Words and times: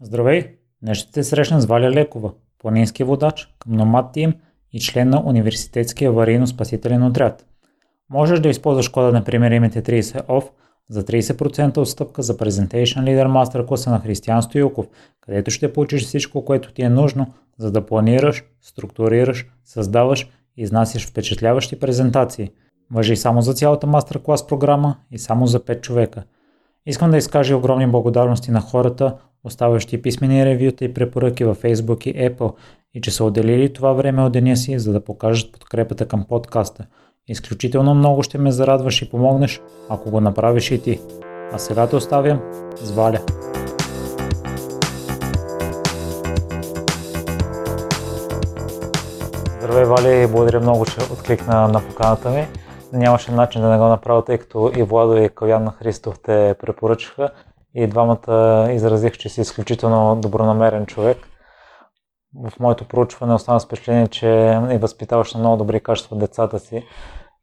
Здравей! 0.00 0.56
Днес 0.82 0.98
ще 0.98 1.12
се 1.12 1.30
срещна 1.30 1.60
с 1.60 1.66
Валя 1.66 1.90
Лекова, 1.90 2.32
планински 2.58 3.04
водач 3.04 3.54
към 3.58 3.72
Номад 3.72 4.12
Тим 4.12 4.34
и 4.72 4.80
член 4.80 5.08
на 5.08 5.22
Университетския 5.26 6.10
аварийно-спасителен 6.10 7.10
отряд. 7.10 7.46
Можеш 8.10 8.40
да 8.40 8.48
използваш 8.48 8.88
кода 8.88 9.12
на 9.12 9.24
примеримите 9.24 9.82
30 9.82 10.26
OFF 10.26 10.44
за 10.88 11.04
30% 11.04 11.78
отстъпка 11.78 12.22
за 12.22 12.36
Presentation 12.36 13.00
Leader 13.00 13.26
Master 13.26 13.66
класа 13.66 13.90
на 13.90 14.00
Християн 14.00 14.42
Стоюков, 14.42 14.86
където 15.20 15.50
ще 15.50 15.72
получиш 15.72 16.04
всичко, 16.04 16.44
което 16.44 16.72
ти 16.72 16.82
е 16.82 16.88
нужно, 16.88 17.26
за 17.58 17.70
да 17.72 17.86
планираш, 17.86 18.44
структурираш, 18.62 19.46
създаваш 19.64 20.28
и 20.56 20.62
изнасяш 20.62 21.06
впечатляващи 21.06 21.80
презентации. 21.80 22.50
Въжи 22.90 23.16
само 23.16 23.42
за 23.42 23.54
цялата 23.54 23.86
мастер 23.86 24.22
клас 24.22 24.46
програма 24.46 24.96
и 25.10 25.18
само 25.18 25.46
за 25.46 25.60
5 25.60 25.80
човека. 25.80 26.22
Искам 26.86 27.10
да 27.10 27.16
изкажа 27.16 27.56
огромни 27.56 27.86
благодарности 27.86 28.50
на 28.50 28.60
хората, 28.60 29.16
оставащи 29.44 30.02
писмени 30.02 30.46
ревюта 30.46 30.84
и 30.84 30.94
препоръки 30.94 31.44
във 31.44 31.62
Facebook 31.62 32.06
и 32.06 32.30
Apple 32.30 32.54
и 32.94 33.00
че 33.00 33.10
са 33.10 33.24
отделили 33.24 33.72
това 33.72 33.92
време 33.92 34.22
от 34.22 34.32
деня 34.32 34.56
си, 34.56 34.78
за 34.78 34.92
да 34.92 35.04
покажат 35.04 35.52
подкрепата 35.52 36.08
към 36.08 36.24
подкаста. 36.28 36.86
Изключително 37.28 37.94
много 37.94 38.22
ще 38.22 38.38
ме 38.38 38.52
зарадваш 38.52 39.02
и 39.02 39.10
помогнеш, 39.10 39.60
ако 39.88 40.10
го 40.10 40.20
направиш 40.20 40.70
и 40.70 40.82
ти. 40.82 41.00
А 41.52 41.58
сега 41.58 41.86
те 41.86 41.96
оставям 41.96 42.40
с 42.76 42.90
Валя. 42.90 43.20
Здравей, 49.58 49.84
Валя, 49.84 50.14
и 50.14 50.26
благодаря 50.26 50.60
много, 50.60 50.84
че 50.86 51.12
откликна 51.12 51.68
на 51.68 51.80
поканата 51.88 52.30
ми. 52.30 52.46
Нямаше 52.92 53.32
начин 53.32 53.62
да 53.62 53.68
не 53.68 53.78
го 53.78 53.84
направя, 53.84 54.24
тъй 54.24 54.38
като 54.38 54.72
и 54.76 54.82
Владо 54.82 55.16
и 55.16 55.28
Калян 55.28 55.70
Христов 55.70 56.18
те 56.22 56.54
препоръчаха 56.60 57.30
и 57.74 57.86
двамата 57.86 58.68
изразих, 58.70 59.12
че 59.12 59.28
си 59.28 59.40
изключително 59.40 60.16
добронамерен 60.16 60.86
човек. 60.86 61.18
В 62.48 62.60
моето 62.60 62.88
проучване 62.88 63.34
остана 63.34 63.60
впечатление, 63.60 64.08
че 64.08 64.60
и 64.70 64.78
възпитаваш 64.78 65.34
на 65.34 65.40
много 65.40 65.56
добри 65.56 65.80
качества 65.80 66.16
децата 66.16 66.58
си, 66.58 66.86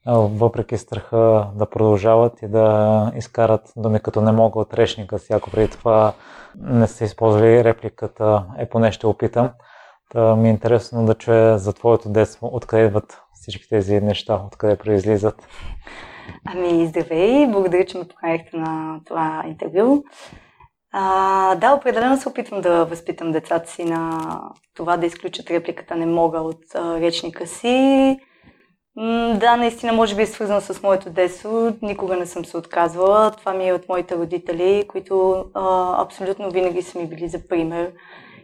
въпреки 0.07 0.77
страха 0.77 1.47
да 1.55 1.65
продължават 1.65 2.41
и 2.41 2.47
да 2.47 3.11
изкарат 3.15 3.73
думи 3.77 3.99
като 3.99 4.21
не 4.21 4.31
мога 4.31 4.59
от 4.59 4.73
речника 4.73 5.19
си, 5.19 5.33
ако 5.33 5.51
преди 5.51 5.67
това 5.67 6.13
не 6.55 6.87
сте 6.87 7.05
използвали 7.05 7.63
репликата 7.63 8.45
е 8.57 8.69
поне 8.69 8.91
ще 8.91 9.07
опитам. 9.07 9.49
Та 10.11 10.35
ми 10.35 10.47
е 10.47 10.51
интересно 10.51 11.05
да 11.05 11.15
чуя 11.15 11.57
за 11.57 11.73
твоето 11.73 12.09
детство, 12.09 12.49
откъде 12.53 12.85
идват 12.85 13.21
всички 13.33 13.69
тези 13.69 14.01
неща, 14.01 14.41
откъде 14.47 14.75
произлизат. 14.75 15.47
Ами, 16.45 16.87
здравей! 16.87 17.47
Благодаря, 17.47 17.85
че 17.85 17.97
ме 17.97 18.07
поканихте 18.07 18.57
на 18.57 18.99
това 19.05 19.43
интервю. 19.47 20.03
А, 20.91 21.55
да, 21.55 21.73
определено 21.73 22.17
се 22.17 22.29
опитвам 22.29 22.61
да 22.61 22.85
възпитам 22.85 23.31
децата 23.31 23.69
си 23.69 23.83
на 23.83 24.19
това 24.75 24.97
да 24.97 25.05
изключат 25.05 25.51
репликата 25.51 25.95
не 25.95 26.05
мога 26.05 26.39
от 26.39 26.75
а, 26.75 26.99
речника 26.99 27.47
си. 27.47 28.17
М, 28.95 29.37
да, 29.39 29.57
наистина, 29.57 29.93
може 29.93 30.15
би 30.15 30.21
е 30.21 30.25
свързано 30.25 30.61
с 30.61 30.83
моето 30.83 31.09
детство. 31.09 31.77
Никога 31.81 32.17
не 32.17 32.25
съм 32.25 32.45
се 32.45 32.57
отказвала. 32.57 33.31
Това 33.31 33.53
ми 33.53 33.67
е 33.67 33.73
от 33.73 33.89
моите 33.89 34.15
родители, 34.15 34.85
които 34.87 35.45
а, 35.53 35.95
абсолютно 36.03 36.51
винаги 36.51 36.81
са 36.81 36.99
ми 36.99 37.07
били 37.07 37.27
за 37.27 37.47
пример 37.47 37.93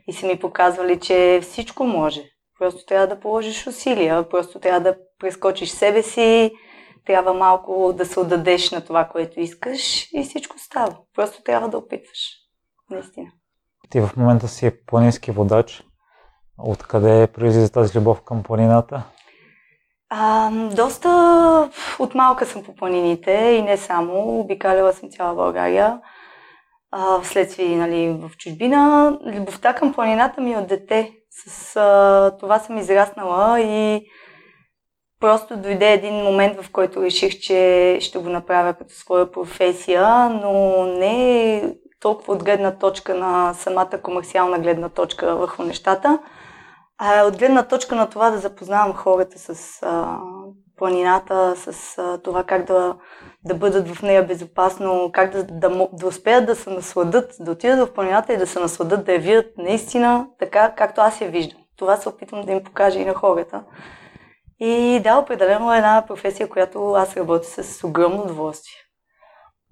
и 0.07 0.13
са 0.13 0.27
ми 0.27 0.39
показвали, 0.39 0.99
че 0.99 1.39
всичко 1.41 1.83
може. 1.83 2.23
Просто 2.59 2.85
трябва 2.85 3.07
да 3.07 3.19
положиш 3.19 3.67
усилия, 3.67 4.29
просто 4.29 4.59
трябва 4.59 4.79
да 4.79 4.95
прескочиш 5.19 5.69
себе 5.69 6.03
си, 6.03 6.51
трябва 7.07 7.33
малко 7.33 7.93
да 7.97 8.05
се 8.05 8.19
отдадеш 8.19 8.71
на 8.71 8.81
това, 8.81 9.05
което 9.05 9.39
искаш 9.39 10.11
и 10.13 10.23
всичко 10.23 10.55
става. 10.59 10.97
Просто 11.15 11.43
трябва 11.43 11.69
да 11.69 11.77
опитваш. 11.77 12.19
Наистина. 12.89 13.27
Ти 13.89 14.01
в 14.01 14.09
момента 14.17 14.47
си 14.47 14.71
планински 14.85 15.31
водач. 15.31 15.83
Откъде 16.57 17.27
произлиза 17.27 17.71
тази 17.71 17.99
любов 17.99 18.21
към 18.21 18.43
планината? 18.43 19.03
А, 20.09 20.51
доста 20.75 21.09
от 21.99 22.15
малка 22.15 22.45
съм 22.45 22.63
по 22.63 22.75
планините 22.75 23.31
и 23.31 23.61
не 23.61 23.77
само. 23.77 24.39
Обикаляла 24.39 24.93
съм 24.93 25.09
цяла 25.09 25.35
България. 25.35 25.99
А, 26.91 27.21
вследствие 27.21 27.77
нали, 27.77 28.09
в 28.09 28.37
чужбина. 28.37 29.11
Любовта 29.25 29.73
към 29.73 29.93
планината 29.93 30.41
ми 30.41 30.53
е 30.53 30.57
от 30.57 30.67
дете. 30.67 31.13
С 31.29 31.75
а, 31.75 32.37
това 32.39 32.59
съм 32.59 32.77
израснала 32.77 33.61
и 33.61 34.05
Просто 35.19 35.57
дойде 35.57 35.93
един 35.93 36.15
момент, 36.15 36.61
в 36.61 36.71
който 36.71 37.01
реших, 37.01 37.39
че 37.39 37.97
ще 38.01 38.19
го 38.19 38.29
направя 38.29 38.73
като 38.73 38.93
своя 38.93 39.31
професия, 39.31 40.29
но 40.29 40.83
не 40.85 41.75
толкова 41.99 42.33
от 42.33 42.43
гледна 42.43 42.71
точка 42.71 43.15
на 43.15 43.53
самата 43.53 44.01
комерциална 44.03 44.59
гледна 44.59 44.89
точка 44.89 45.35
върху 45.35 45.63
нещата, 45.63 46.19
а 46.97 47.23
от 47.23 47.37
гледна 47.37 47.63
точка 47.63 47.95
на 47.95 48.09
това 48.09 48.29
да 48.29 48.37
запознавам 48.37 48.93
хората 48.93 49.39
с 49.39 49.79
а, 49.83 50.17
планината, 50.77 51.55
с 51.55 51.97
а, 51.97 52.17
това 52.17 52.43
как 52.43 52.65
да, 52.65 52.95
да 53.45 53.55
бъдат 53.55 53.87
в 53.89 54.01
нея 54.01 54.23
безопасно, 54.23 55.09
как 55.13 55.31
да, 55.31 55.43
да, 55.43 55.87
да 55.93 56.07
успеят 56.07 56.45
да 56.45 56.55
се 56.55 56.69
насладат, 56.69 57.31
да 57.39 57.51
отидат 57.51 57.89
в 57.89 57.93
планината 57.93 58.33
и 58.33 58.37
да 58.37 58.47
се 58.47 58.59
насладат, 58.59 59.05
да 59.05 59.13
я 59.13 59.19
видят 59.19 59.45
наистина 59.57 60.27
така, 60.39 60.75
както 60.75 61.01
аз 61.01 61.21
я 61.21 61.29
виждам. 61.29 61.59
Това 61.77 61.97
се 61.97 62.09
опитвам 62.09 62.41
да 62.41 62.51
им 62.51 62.63
покажа 62.63 62.99
и 62.99 63.05
на 63.05 63.13
хората. 63.13 63.63
И 64.59 64.99
да, 65.03 65.17
определено 65.17 65.73
е 65.73 65.77
една 65.77 66.03
професия, 66.07 66.49
която 66.49 66.93
аз 66.93 67.17
работя 67.17 67.63
с 67.63 67.83
огромно 67.83 68.21
удоволствие. 68.21 68.77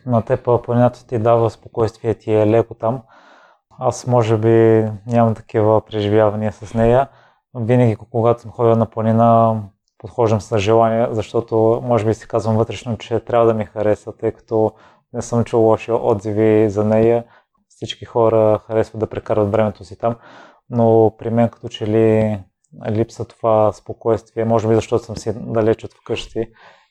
На 0.06 0.22
теб 0.22 0.64
планината 0.64 1.08
ти 1.08 1.20
дава 1.20 1.50
спокойствие, 1.50 2.14
ти 2.14 2.34
е 2.34 2.48
леко 2.48 2.74
там. 2.74 3.02
Аз 3.80 4.08
може 4.08 4.38
би 4.38 4.88
нямам 5.08 5.36
такива 5.36 5.82
преживявания 5.82 6.52
с 6.52 6.74
нея. 6.74 7.08
Винаги, 7.56 7.96
когато 8.12 8.42
съм 8.42 8.52
ходил 8.52 8.76
на 8.76 8.86
планина, 8.86 9.62
подхождам 9.98 10.42
с 10.42 10.58
желание, 10.58 11.08
защото 11.12 11.82
може 11.84 12.06
би 12.06 12.14
си 12.14 12.28
казвам 12.28 12.58
вътрешно, 12.58 12.98
че 12.98 13.20
трябва 13.20 13.46
да 13.46 13.54
ми 13.54 13.66
хареса, 13.66 14.18
тъй 14.18 14.32
като 14.32 14.72
не 15.14 15.22
съм 15.22 15.44
чул 15.44 15.62
лоши 15.62 15.92
отзиви 15.92 16.70
за 16.70 16.84
нея. 16.84 17.24
Всички 17.70 18.06
хора 18.06 18.60
харесват 18.68 19.00
да 19.00 19.08
прекарат 19.08 19.52
времето 19.52 19.84
си 19.84 19.98
там, 19.98 20.16
но 20.70 21.16
при 21.18 21.30
мен 21.30 21.50
като 21.50 21.70
че 21.70 21.88
ли 21.88 22.40
липса 22.92 23.26
това 23.26 23.72
спокойствие, 23.72 24.46
може 24.46 24.68
би 24.68 24.76
защото 24.76 25.04
съм 25.04 25.18
си 25.18 25.34
далеч 25.36 25.84
от 25.84 25.94
вкъщи 25.94 26.48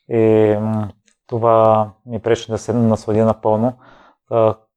и 0.09 0.57
това 1.27 1.91
ми 2.07 2.21
пречи 2.21 2.51
да 2.51 2.59
се 2.59 2.73
насладя 2.73 3.25
напълно. 3.25 3.73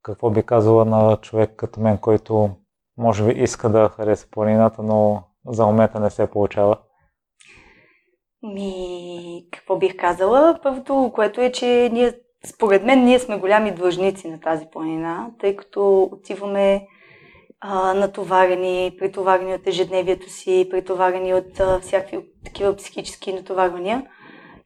Какво 0.04 0.30
би 0.30 0.44
казала 0.44 0.86
на 0.86 1.18
човек 1.18 1.54
като 1.56 1.80
мен, 1.80 1.98
който 1.98 2.50
може 2.98 3.26
би 3.26 3.42
иска 3.42 3.70
да 3.70 3.90
хареса 3.90 4.28
планината, 4.32 4.84
но 4.84 5.24
за 5.48 5.66
момента 5.66 6.00
не 6.00 6.10
се 6.10 6.32
получава? 6.32 6.78
Ми, 8.44 9.48
какво 9.52 9.78
бих 9.78 9.98
казала? 9.98 10.60
Първото, 10.64 11.12
което 11.16 11.42
е, 11.42 11.52
че 11.52 11.90
ние, 11.94 12.14
според 12.46 12.84
мен, 12.84 13.04
ние 13.04 13.20
сме 13.20 13.40
голями 13.40 13.72
длъжници 13.72 14.30
на 14.30 14.40
тази 14.40 14.66
планина, 14.72 15.32
тъй 15.40 15.56
като 15.56 16.10
отиваме 16.12 16.88
а, 17.60 17.94
натоварени, 17.94 18.96
претоварени 19.00 19.54
от 19.54 19.68
ежедневието 19.68 20.30
си, 20.30 20.68
претоварени 20.72 21.34
от 21.34 21.60
а, 21.60 21.80
всякакви 21.80 22.26
такива 22.46 22.76
психически 22.76 23.34
натоварвания. 23.34 24.06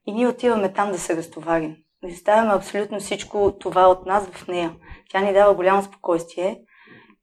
И 0.07 0.12
ние 0.12 0.28
отиваме 0.28 0.74
там 0.74 0.91
да 0.91 0.97
се 0.97 1.18
разтоварим. 1.18 1.75
Да 2.03 2.13
оставяме 2.13 2.53
абсолютно 2.53 3.00
всичко 3.00 3.53
това 3.59 3.88
от 3.88 4.06
нас 4.06 4.28
в 4.28 4.47
нея. 4.47 4.75
Тя 5.09 5.22
ни 5.22 5.34
дава 5.34 5.53
голямо 5.53 5.84
спокойствие. 5.84 6.62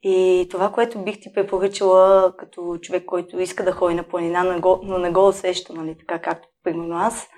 И 0.03 0.47
това, 0.51 0.73
което 0.73 1.05
бих 1.05 1.21
ти 1.21 1.33
препоръчала 1.33 2.33
като 2.37 2.78
човек, 2.83 3.05
който 3.05 3.41
иска 3.41 3.65
да 3.65 3.73
ходи 3.73 3.95
на 3.95 4.03
планина, 4.03 4.61
но 4.83 4.99
не 4.99 5.11
го 5.11 5.28
усеща, 5.28 5.73
нали, 5.73 5.97
така 5.99 6.19
както 6.19 6.49
примерно 6.65 6.97
аз, 6.97 7.28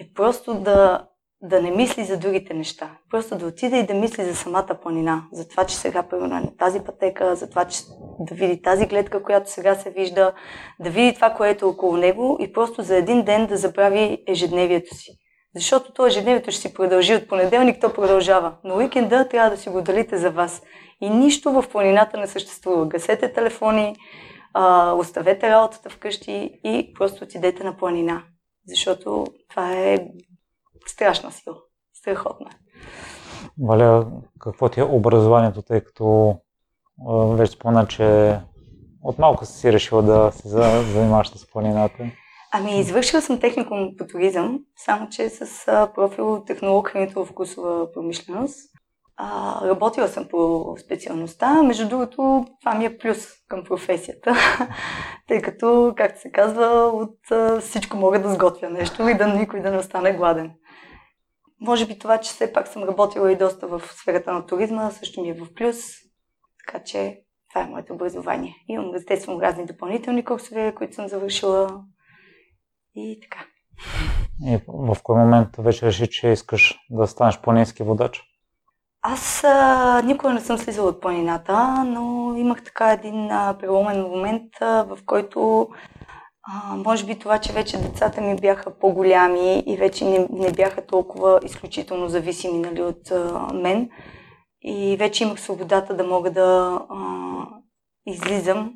е 0.00 0.12
просто 0.14 0.54
да 0.54 1.06
да 1.42 1.62
не 1.62 1.70
мисли 1.70 2.04
за 2.04 2.18
другите 2.18 2.54
неща. 2.54 2.90
Просто 3.10 3.38
да 3.38 3.46
отиде 3.46 3.78
и 3.78 3.86
да 3.86 3.94
мисли 3.94 4.24
за 4.24 4.34
самата 4.34 4.78
планина. 4.82 5.24
За 5.32 5.48
това, 5.48 5.64
че 5.64 5.76
сега 5.76 6.02
примерно 6.02 6.36
е 6.36 6.56
тази 6.58 6.80
пътека, 6.80 7.36
за 7.36 7.50
това, 7.50 7.64
че 7.64 7.78
да 8.20 8.34
види 8.34 8.62
тази 8.62 8.86
гледка, 8.86 9.22
която 9.22 9.50
сега 9.50 9.74
се 9.74 9.90
вижда, 9.90 10.32
да 10.80 10.90
види 10.90 11.14
това, 11.14 11.30
което 11.30 11.64
е 11.64 11.68
около 11.68 11.96
него 11.96 12.36
и 12.40 12.52
просто 12.52 12.82
за 12.82 12.96
един 12.96 13.22
ден 13.22 13.46
да 13.46 13.56
забрави 13.56 14.24
ежедневието 14.26 14.94
си. 14.94 15.10
Защото 15.54 15.92
то 15.92 16.06
ежедневието 16.06 16.50
ще 16.50 16.60
си 16.60 16.74
продължи 16.74 17.14
от 17.14 17.28
понеделник, 17.28 17.80
то 17.80 17.92
продължава. 17.92 18.54
Но 18.64 18.76
уикенда 18.76 19.28
трябва 19.28 19.50
да 19.50 19.56
си 19.56 19.68
го 19.68 19.82
далите 19.82 20.18
за 20.18 20.30
вас. 20.30 20.62
И 21.00 21.10
нищо 21.10 21.52
в 21.52 21.64
планината 21.72 22.20
не 22.20 22.26
съществува. 22.26 22.86
Гасете 22.86 23.32
телефони, 23.32 23.96
а, 24.54 24.92
оставете 24.92 25.50
работата 25.50 25.90
вкъщи 25.90 26.50
и 26.64 26.92
просто 26.98 27.24
отидете 27.24 27.64
на 27.64 27.76
планина. 27.76 28.22
Защото 28.68 29.26
това 29.50 29.72
е 29.72 29.98
страшна 30.90 31.32
сила. 31.32 31.56
Страхотна. 31.94 32.50
Валя, 33.62 34.06
какво 34.38 34.68
ти 34.68 34.80
е 34.80 34.84
образованието, 34.84 35.62
тъй 35.62 35.80
като 35.80 36.36
вече 37.08 37.52
спомена, 37.52 37.86
че 37.86 38.38
от 39.02 39.18
малко 39.18 39.46
си 39.46 39.72
решила 39.72 40.02
да 40.02 40.32
се 40.32 40.48
занимаваш 40.48 41.28
с 41.28 41.50
планината? 41.50 42.04
Ами, 42.54 42.80
извършила 42.80 43.22
съм 43.22 43.40
техникум 43.40 43.90
по 43.98 44.06
туризъм, 44.06 44.58
само 44.76 45.08
че 45.08 45.28
с 45.28 45.66
профил 45.94 46.44
технолог 46.46 46.88
хранително 46.88 47.26
вкусова 47.26 47.92
промишленост. 47.92 48.72
А, 49.16 49.60
работила 49.68 50.08
съм 50.08 50.28
по 50.30 50.74
специалността. 50.84 51.62
Между 51.62 51.88
другото, 51.88 52.46
това 52.60 52.74
ми 52.74 52.84
е 52.84 52.98
плюс 52.98 53.26
към 53.48 53.64
професията, 53.64 54.34
тъй 55.28 55.42
като, 55.42 55.94
както 55.96 56.20
се 56.20 56.32
казва, 56.32 56.66
от 56.94 57.30
а, 57.30 57.60
всичко 57.60 57.96
мога 57.96 58.22
да 58.22 58.34
сготвя 58.34 58.70
нещо 58.70 59.08
и 59.08 59.14
да 59.14 59.26
никой 59.26 59.60
да 59.60 59.70
не 59.70 59.78
остане 59.78 60.12
гладен. 60.12 60.52
Може 61.62 61.86
би 61.86 61.98
това, 61.98 62.18
че 62.18 62.30
все 62.30 62.52
пак 62.52 62.68
съм 62.68 62.82
работила 62.82 63.32
и 63.32 63.38
доста 63.38 63.66
в 63.66 63.82
сферата 63.84 64.32
на 64.32 64.46
туризма, 64.46 64.90
също 64.90 65.20
ми 65.20 65.28
е 65.28 65.34
в 65.34 65.54
плюс. 65.54 65.76
Така 66.66 66.84
че 66.84 67.20
това 67.50 67.62
е 67.62 67.66
моето 67.66 67.94
образование. 67.94 68.54
Имам, 68.68 68.94
естествено, 68.94 69.42
разни 69.42 69.66
допълнителни 69.66 70.24
курсове, 70.24 70.74
които 70.74 70.94
съм 70.94 71.08
завършила 71.08 71.84
и 72.94 73.18
така. 73.22 73.44
И 74.46 74.58
в 74.68 74.96
кой 75.02 75.16
момент 75.16 75.48
вече 75.58 75.86
реши, 75.86 76.10
че 76.10 76.28
искаш 76.28 76.78
да 76.90 77.06
станеш 77.06 77.40
планински 77.40 77.82
водач? 77.82 78.22
Аз 79.02 79.44
а, 79.44 80.02
никога 80.04 80.32
не 80.32 80.40
съм 80.40 80.58
слизала 80.58 80.88
от 80.88 81.00
планината, 81.00 81.84
но 81.84 82.34
имах 82.36 82.64
така 82.64 82.92
един 82.92 83.30
а, 83.30 83.58
преломен 83.58 84.02
момент, 84.02 84.52
а, 84.60 84.82
в 84.82 84.98
който 85.06 85.68
а, 86.42 86.76
може 86.76 87.06
би 87.06 87.18
това, 87.18 87.38
че 87.38 87.52
вече 87.52 87.78
децата 87.78 88.20
ми 88.20 88.36
бяха 88.36 88.78
по-голями 88.78 89.62
и 89.66 89.76
вече 89.76 90.04
не, 90.04 90.28
не 90.30 90.52
бяха 90.52 90.86
толкова 90.86 91.40
изключително 91.44 92.08
зависими 92.08 92.58
нали, 92.58 92.82
от 92.82 93.10
а, 93.10 93.48
мен. 93.54 93.90
И 94.62 94.96
вече 94.96 95.24
имах 95.24 95.40
свободата 95.40 95.96
да 95.96 96.04
мога 96.04 96.30
да 96.30 96.80
а, 96.90 96.96
излизам 98.06 98.74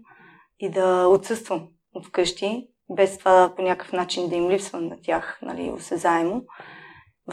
и 0.58 0.70
да 0.70 1.06
отсъствам 1.08 1.68
от 1.94 2.06
вкъщи, 2.06 2.68
без 2.96 3.18
това 3.18 3.52
по 3.56 3.62
някакъв 3.62 3.92
начин 3.92 4.28
да 4.28 4.36
им 4.36 4.50
липсвам 4.50 4.86
на 4.86 4.96
тях, 5.02 5.38
нали, 5.42 5.70
осезаемо. 5.70 6.42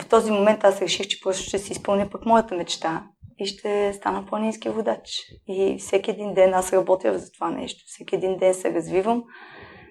В 0.01 0.09
този 0.09 0.31
момент 0.31 0.63
аз 0.63 0.81
реших, 0.81 1.07
че 1.07 1.21
просто 1.23 1.43
ще 1.43 1.59
си 1.59 1.71
изпълня 1.71 2.09
пък 2.09 2.25
моята 2.25 2.55
мечта 2.55 3.07
и 3.37 3.45
ще 3.45 3.93
стана 3.93 4.25
планински 4.25 4.69
водач. 4.69 5.09
И 5.47 5.77
всеки 5.79 6.11
един 6.11 6.33
ден 6.33 6.53
аз 6.53 6.73
работя 6.73 7.19
за 7.19 7.31
това 7.31 7.51
нещо. 7.51 7.83
Всеки 7.87 8.15
един 8.15 8.37
ден 8.37 8.53
се 8.53 8.73
развивам, 8.73 9.23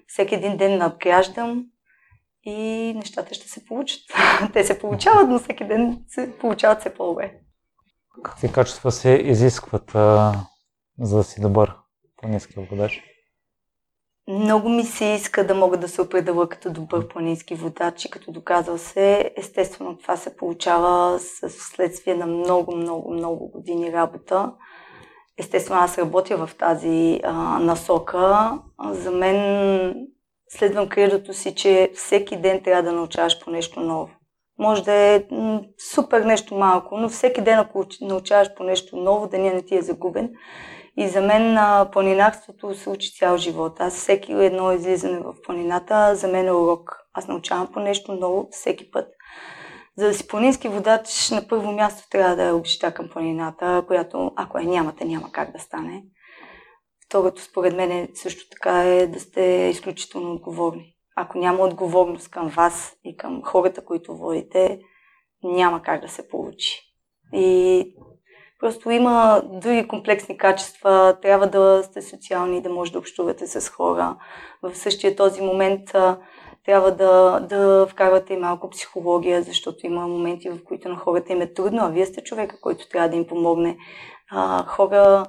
всеки 0.07 0.35
един 0.35 0.57
ден 0.57 0.77
надграждам 0.77 1.65
и 2.43 2.93
нещата 2.95 3.33
ще 3.33 3.49
се 3.49 3.65
получат. 3.65 4.01
Те 4.53 4.63
се 4.63 4.79
получават, 4.79 5.29
но 5.29 5.39
всеки 5.39 5.67
ден 5.67 6.03
се 6.07 6.37
получават 6.37 6.79
все 6.79 6.93
по-добре. 6.93 7.33
Какви 8.23 8.51
качества 8.51 8.91
се 8.91 9.09
изискват, 9.09 9.95
а, 9.95 10.33
за 10.99 11.17
да 11.17 11.23
си 11.23 11.41
добър 11.41 11.75
планински 12.17 12.53
водач? 12.71 13.03
Много 14.27 14.69
ми 14.69 14.83
се 14.83 15.05
иска 15.05 15.47
да 15.47 15.55
мога 15.55 15.77
да 15.77 15.87
се 15.87 16.01
определя 16.01 16.49
като 16.49 16.71
добър 16.71 17.07
планински 17.07 17.55
водач 17.55 18.05
и 18.05 18.09
като 18.11 18.31
доказал 18.31 18.77
се. 18.77 19.33
Естествено, 19.37 19.97
това 19.97 20.17
се 20.17 20.37
получава 20.37 21.19
с 21.19 21.49
следствие 21.49 22.15
на 22.15 22.25
много, 22.25 22.75
много, 22.75 23.13
много 23.13 23.51
години 23.51 23.91
работа. 23.91 24.53
Естествено, 25.39 25.79
аз 25.79 25.97
работя 25.97 26.37
в 26.37 26.55
тази 26.55 27.19
а, 27.23 27.59
насока. 27.59 28.51
За 28.91 29.11
мен 29.11 30.07
следвам 30.49 30.89
кредото 30.89 31.33
си, 31.33 31.55
че 31.55 31.91
всеки 31.95 32.37
ден 32.37 32.61
трябва 32.63 32.83
да 32.83 32.91
научаваш 32.91 33.43
по 33.43 33.51
нещо 33.51 33.79
ново. 33.79 34.09
Може 34.59 34.83
да 34.83 34.93
е 34.93 35.25
м- 35.31 35.61
супер 35.93 36.21
нещо 36.21 36.55
малко, 36.55 36.97
но 36.97 37.09
всеки 37.09 37.41
ден, 37.41 37.59
ако 37.59 37.85
научаваш 38.01 38.53
по 38.57 38.63
нещо 38.63 38.95
ново, 38.95 39.27
деня 39.27 39.53
не 39.53 39.61
ти 39.61 39.75
е 39.75 39.81
загубен. 39.81 40.29
И 40.97 41.07
за 41.07 41.21
мен 41.21 41.57
а, 41.57 41.89
планинарството 41.91 42.75
се 42.75 42.89
учи 42.89 43.11
цял 43.11 43.37
живот. 43.37 43.79
Аз 43.79 43.93
всеки 43.95 44.31
едно 44.31 44.71
излизане 44.71 45.19
в 45.19 45.33
планината 45.45 46.15
за 46.15 46.27
мен 46.27 46.47
е 46.47 46.51
урок. 46.51 46.97
Аз 47.13 47.27
научавам 47.27 47.67
по 47.73 47.79
нещо 47.79 48.13
ново 48.13 48.47
всеки 48.51 48.91
път. 48.91 49.07
За 49.97 50.07
да 50.07 50.13
си 50.13 50.27
планински 50.27 50.67
водач, 50.67 51.29
на 51.29 51.47
първо 51.47 51.71
място 51.71 52.09
трябва 52.09 52.35
да 52.35 52.43
е 52.43 52.51
обичта 52.51 52.93
към 52.93 53.09
планината, 53.09 53.83
която 53.87 54.31
ако 54.35 54.59
я 54.59 54.65
нямате, 54.65 55.05
няма 55.05 55.31
как 55.31 55.51
да 55.51 55.59
стане. 55.59 56.03
Второто, 57.05 57.41
според 57.41 57.75
мен, 57.75 57.91
е 57.91 58.09
също 58.13 58.49
така 58.49 58.83
е 58.83 59.07
да 59.07 59.19
сте 59.19 59.41
изключително 59.71 60.33
отговорни. 60.33 60.95
Ако 61.15 61.37
няма 61.37 61.63
отговорност 61.63 62.29
към 62.29 62.47
вас 62.47 62.95
и 63.03 63.17
към 63.17 63.41
хората, 63.43 63.85
които 63.85 64.17
водите, 64.17 64.79
няма 65.43 65.81
как 65.81 66.01
да 66.01 66.07
се 66.07 66.27
получи. 66.27 66.81
И 67.33 67.85
Просто 68.63 68.91
има 68.91 69.41
други 69.45 69.87
комплексни 69.87 70.37
качества. 70.37 71.17
Трябва 71.21 71.47
да 71.47 71.83
сте 71.83 72.01
социални, 72.01 72.61
да 72.61 72.69
може 72.69 72.91
да 72.91 72.99
общувате 72.99 73.47
с 73.47 73.69
хора. 73.69 74.17
В 74.61 74.75
същия 74.75 75.15
този 75.15 75.41
момент 75.41 75.81
трябва 76.65 76.91
да, 76.91 77.39
да 77.49 77.87
вкарвате 77.89 78.37
малко 78.37 78.69
психология, 78.69 79.43
защото 79.43 79.87
има 79.87 80.07
моменти, 80.07 80.49
в 80.49 80.63
които 80.63 80.89
на 80.89 80.95
хората 80.95 81.33
им 81.33 81.41
е 81.41 81.53
трудно, 81.53 81.83
а 81.83 81.89
вие 81.89 82.05
сте 82.05 82.23
човека, 82.23 82.61
който 82.61 82.89
трябва 82.89 83.09
да 83.09 83.15
им 83.15 83.27
помогне. 83.27 83.77
А, 84.31 84.63
хора 84.65 85.25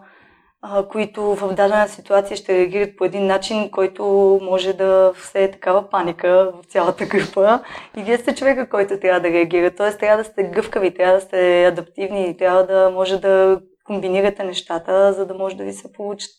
които 0.91 1.23
в 1.23 1.55
дадена 1.55 1.89
ситуация 1.89 2.37
ще 2.37 2.59
реагират 2.59 2.97
по 2.97 3.05
един 3.05 3.27
начин, 3.27 3.71
който 3.71 4.05
може 4.43 4.73
да 4.73 5.13
все 5.17 5.45
е 5.45 5.51
такава 5.51 5.91
паника 5.91 6.53
в 6.63 6.67
цялата 6.67 7.07
група. 7.07 7.61
И 7.97 8.03
вие 8.03 8.19
сте 8.19 8.35
човека, 8.35 8.69
който 8.69 9.01
трябва 9.01 9.21
да 9.21 9.31
реагира. 9.31 9.75
Тоест 9.75 9.99
трябва 9.99 10.23
да 10.23 10.25
сте 10.25 10.43
гъвкави, 10.43 10.95
трябва 10.95 11.15
да 11.15 11.21
сте 11.21 11.65
адаптивни, 11.65 12.37
трябва 12.37 12.67
да 12.67 12.91
може 12.91 13.21
да 13.21 13.61
комбинирате 13.85 14.45
нещата, 14.45 15.13
за 15.13 15.27
да 15.27 15.35
може 15.35 15.57
да 15.57 15.65
ви 15.65 15.73
се 15.73 15.93
получат. 15.93 16.31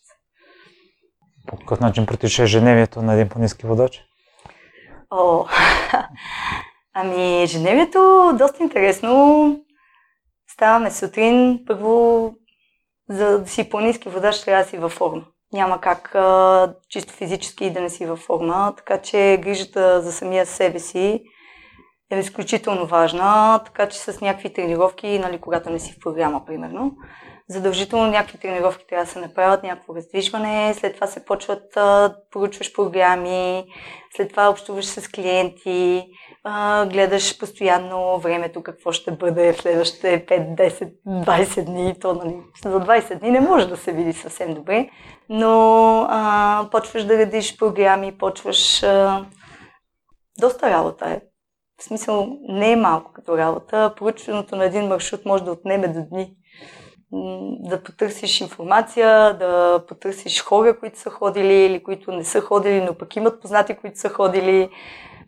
По 1.48 1.58
какъв 1.58 1.80
начин 1.80 2.06
протича 2.06 2.44
ежедневието 2.44 3.02
на 3.02 3.14
един 3.14 3.30
по-низки 3.30 3.68
водач? 3.68 4.04
О, 5.10 5.46
ами 6.94 7.44
ежедневието 7.44 8.32
доста 8.40 8.64
интересно. 8.64 9.60
Ставаме 10.52 10.92
сутрин, 10.92 11.64
първо 11.68 12.34
за 13.10 13.40
да 13.40 13.48
си 13.48 13.70
планински 13.70 14.10
водач 14.10 14.42
трябва 14.42 14.64
да 14.64 14.70
си 14.70 14.78
във 14.78 14.92
форма. 14.92 15.26
Няма 15.54 15.82
как 15.82 16.16
а, 16.16 16.76
чисто 16.90 17.14
физически 17.14 17.74
да 17.74 17.82
не 17.82 17.90
си 17.90 18.06
във 18.06 18.20
форма, 18.20 18.74
така 18.78 19.02
че 19.02 19.40
грижата 19.42 20.02
за 20.02 20.12
самия 20.12 20.46
себе 20.46 20.80
си 20.80 21.24
е 22.12 22.20
изключително 22.20 22.86
важна, 22.86 23.62
така 23.66 23.90
че 23.90 23.98
с 23.98 24.22
някакви 24.22 24.54
тренировки, 24.54 25.20
нали, 25.20 25.42
когато 25.42 25.70
не 25.70 25.80
си 25.80 25.94
в 25.94 26.00
програма, 26.04 26.46
примерно, 26.46 26.96
задължително 27.50 28.12
някакви 28.12 28.38
тренировки 28.38 28.88
трябва 28.88 29.06
да 29.06 29.12
се 29.12 29.20
направят, 29.20 29.64
някакво 29.64 29.96
раздвижване, 29.96 30.74
след 30.74 30.96
това 30.96 31.08
се 31.08 31.26
почват, 31.26 31.64
да 31.74 32.16
поручваш 32.32 32.74
програми, 32.74 33.66
след 34.16 34.30
това 34.30 34.50
общуваш 34.50 34.86
с 34.86 35.08
клиенти, 35.08 36.08
а, 36.44 36.86
гледаш 36.86 37.40
постоянно 37.40 38.20
времето, 38.20 38.64
какво 38.64 38.92
ще 38.92 39.12
бъде 39.12 39.54
в 39.54 39.62
следващите 39.62 40.26
5, 40.26 40.56
10, 40.56 40.92
20 41.08 41.66
дни. 41.66 41.96
То, 42.02 42.14
нали, 42.14 42.38
за 42.64 42.80
20 42.80 43.20
дни 43.20 43.32
не 43.32 43.40
може 43.40 43.68
да 43.68 43.78
се 43.78 43.92
види 43.92 44.14
съвсем 44.14 44.54
добре, 44.54 44.90
но 45.30 46.02
а, 46.10 46.68
почваш 46.72 47.04
да 47.04 47.18
редиш 47.18 47.58
програми, 47.58 48.18
почваш... 48.18 48.84
А, 48.84 49.26
доста 50.40 50.70
работа 50.70 51.10
е. 51.10 51.22
В 51.78 51.84
смисъл, 51.84 52.38
не 52.42 52.72
е 52.72 52.76
малко 52.76 53.14
като 53.14 53.38
работа. 53.38 53.94
Поручването 53.98 54.56
на 54.56 54.66
един 54.66 54.88
маршрут 54.88 55.26
може 55.26 55.44
да 55.44 55.52
отнеме 55.52 55.88
до 55.88 56.02
дни. 56.10 56.36
Да 57.60 57.84
потърсиш 57.84 58.42
информация, 58.42 59.38
да 59.38 59.84
потърсиш 59.88 60.44
хора, 60.44 60.80
които 60.80 61.00
са 61.00 61.10
ходили 61.10 61.54
или 61.54 61.84
които 61.84 62.12
не 62.12 62.24
са 62.24 62.42
ходили, 62.42 62.82
но 62.82 62.98
пък 62.98 63.16
имат 63.16 63.42
познати, 63.42 63.76
които 63.76 64.00
са 64.00 64.10
ходили 64.10 64.70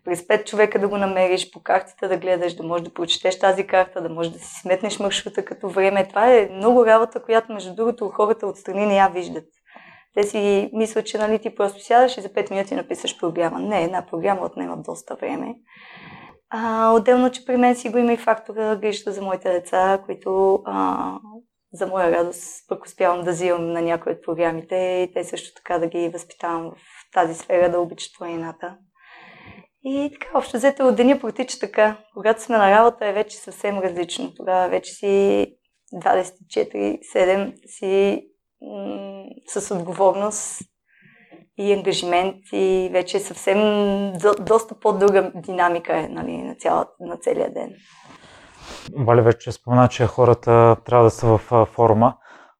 през 0.04 0.26
пет 0.26 0.46
човека 0.46 0.78
да 0.78 0.88
го 0.88 0.96
намериш, 0.96 1.50
по 1.50 1.62
картата 1.62 2.08
да 2.08 2.16
гледаш, 2.16 2.54
да 2.54 2.62
можеш 2.62 2.84
да 2.84 2.94
прочетеш 2.94 3.38
тази 3.38 3.66
карта, 3.66 4.02
да 4.02 4.08
можеш 4.08 4.32
да 4.32 4.38
си 4.38 4.60
сметнеш 4.60 4.98
маршрута 4.98 5.44
като 5.44 5.68
време. 5.68 6.08
Това 6.08 6.34
е 6.34 6.48
много 6.52 6.86
работа, 6.86 7.22
която 7.22 7.52
между 7.52 7.74
другото 7.74 8.08
хората 8.08 8.46
отстрани 8.46 8.86
не 8.86 8.96
я 8.96 9.08
виждат. 9.08 9.44
Те 10.14 10.22
си 10.22 10.70
мислят, 10.72 11.06
че 11.06 11.18
нали, 11.18 11.38
ти 11.38 11.54
просто 11.54 11.84
сядаш 11.84 12.16
и 12.16 12.20
за 12.20 12.28
5 12.28 12.50
минути 12.50 12.74
написаш 12.74 13.18
програма. 13.18 13.60
Не, 13.60 13.84
една 13.84 14.06
програма 14.10 14.46
отнема 14.46 14.76
доста 14.76 15.14
време. 15.14 15.54
А, 16.50 16.92
отделно, 16.92 17.30
че 17.30 17.44
при 17.44 17.56
мен 17.56 17.76
си 17.76 17.88
го 17.88 17.98
има 17.98 18.12
и 18.12 18.16
фактора 18.16 18.76
грижата 18.76 19.12
за 19.12 19.22
моите 19.22 19.52
деца, 19.52 20.02
които 20.06 20.62
а, 20.64 21.12
за 21.72 21.86
моя 21.86 22.12
радост 22.12 22.68
пък 22.68 22.84
успявам 22.84 23.24
да 23.24 23.30
взимам 23.30 23.72
на 23.72 23.82
някои 23.82 24.12
от 24.12 24.22
програмите 24.22 24.76
и 24.76 25.12
те 25.12 25.24
също 25.24 25.54
така 25.54 25.78
да 25.78 25.86
ги 25.86 26.08
възпитавам 26.08 26.70
в 26.70 27.12
тази 27.12 27.34
сфера 27.34 27.70
да 27.70 27.80
обичат 27.80 28.12
планината. 28.18 28.76
И 29.84 30.10
така, 30.12 30.38
общо 30.38 30.56
взето, 30.56 30.92
деня 30.92 31.18
протича 31.20 31.58
така. 31.58 31.96
Когато 32.14 32.42
сме 32.42 32.58
на 32.58 32.70
работа 32.70 33.06
е 33.06 33.12
вече 33.12 33.36
съвсем 33.36 33.78
различно. 33.78 34.34
Тогава 34.34 34.68
вече 34.68 34.92
си 34.92 35.46
24-7 35.94 37.54
си 37.66 38.22
м- 38.62 39.24
с 39.46 39.74
отговорност 39.74 40.60
и 41.58 41.72
ангажимент 41.72 42.36
и 42.52 42.88
вече 42.92 43.16
е 43.16 43.20
съвсем 43.20 43.58
до, 44.12 44.34
доста 44.40 44.80
по-друга 44.80 45.32
динамика 45.34 45.96
е 45.98 46.08
нали, 46.08 46.36
на, 46.36 46.54
цяла, 46.54 46.86
на 47.00 47.16
целия 47.16 47.52
ден. 47.52 47.74
Вали 48.96 49.20
вече 49.20 49.52
спомена, 49.52 49.88
че 49.88 50.06
хората 50.06 50.76
трябва 50.84 51.04
да 51.04 51.10
са 51.10 51.26
в 51.26 51.66
форма. 51.66 52.14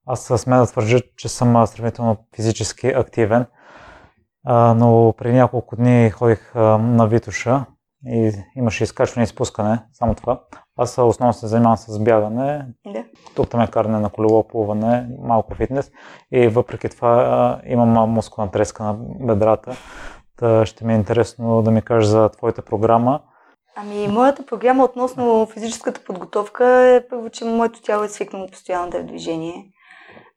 Аз 0.06 0.24
сме 0.24 0.56
да 0.56 0.66
твържа, 0.66 1.00
че 1.16 1.28
съм 1.28 1.66
сравнително 1.66 2.16
физически 2.36 2.86
активен– 2.86 3.46
но 4.48 5.14
преди 5.18 5.34
няколко 5.36 5.76
дни 5.76 6.10
ходих 6.10 6.54
на 6.54 7.06
Витуша 7.06 7.64
и 8.06 8.32
имаше 8.56 8.84
изкачване 8.84 9.24
и 9.24 9.26
спускане, 9.26 9.82
само 9.92 10.14
това. 10.14 10.40
Аз 10.76 10.98
основно 10.98 11.32
се 11.32 11.46
занимавам 11.46 11.76
с 11.76 11.98
бягане, 11.98 12.66
Да. 12.86 13.04
тук 13.36 13.48
там 13.48 13.60
е 13.60 13.66
каране 13.66 14.00
на 14.00 14.10
колело, 14.10 14.48
плуване, 14.48 15.08
малко 15.22 15.54
фитнес 15.54 15.90
и 16.32 16.48
въпреки 16.48 16.88
това 16.88 17.60
имам 17.66 18.10
мускулна 18.10 18.50
треска 18.50 18.82
на 18.82 18.94
бедрата. 19.20 19.76
Та 20.36 20.66
ще 20.66 20.84
ми 20.84 20.92
е 20.92 20.96
интересно 20.96 21.62
да 21.62 21.70
ми 21.70 21.82
кажеш 21.82 22.08
за 22.08 22.28
твоята 22.28 22.62
програма. 22.62 23.20
Ами, 23.80 24.08
моята 24.08 24.46
програма 24.46 24.84
относно 24.84 25.46
физическата 25.46 26.04
подготовка 26.04 26.66
е 26.66 27.08
първо, 27.08 27.30
че 27.30 27.44
моето 27.44 27.82
тяло 27.82 28.04
е 28.04 28.08
свикнало 28.08 28.46
постоянно 28.46 28.90
да 28.90 28.98
е 28.98 29.02
в 29.02 29.06
движение. 29.06 29.64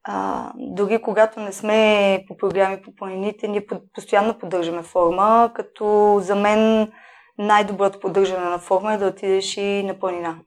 А, 0.04 0.52
дори 0.56 1.02
когато 1.02 1.40
не 1.40 1.52
сме 1.52 2.24
по 2.28 2.36
програми 2.36 2.82
по 2.82 2.94
планините, 2.94 3.48
ние 3.48 3.66
постоянно 3.94 4.38
поддържаме 4.38 4.82
форма, 4.82 5.50
като 5.54 6.18
за 6.22 6.34
мен 6.34 6.92
най-доброто 7.38 8.00
поддържане 8.00 8.44
на 8.44 8.58
форма 8.58 8.94
е 8.94 8.98
да 8.98 9.06
отидеш 9.06 9.56
и 9.56 9.82
на 9.82 9.98
планина. 9.98 10.38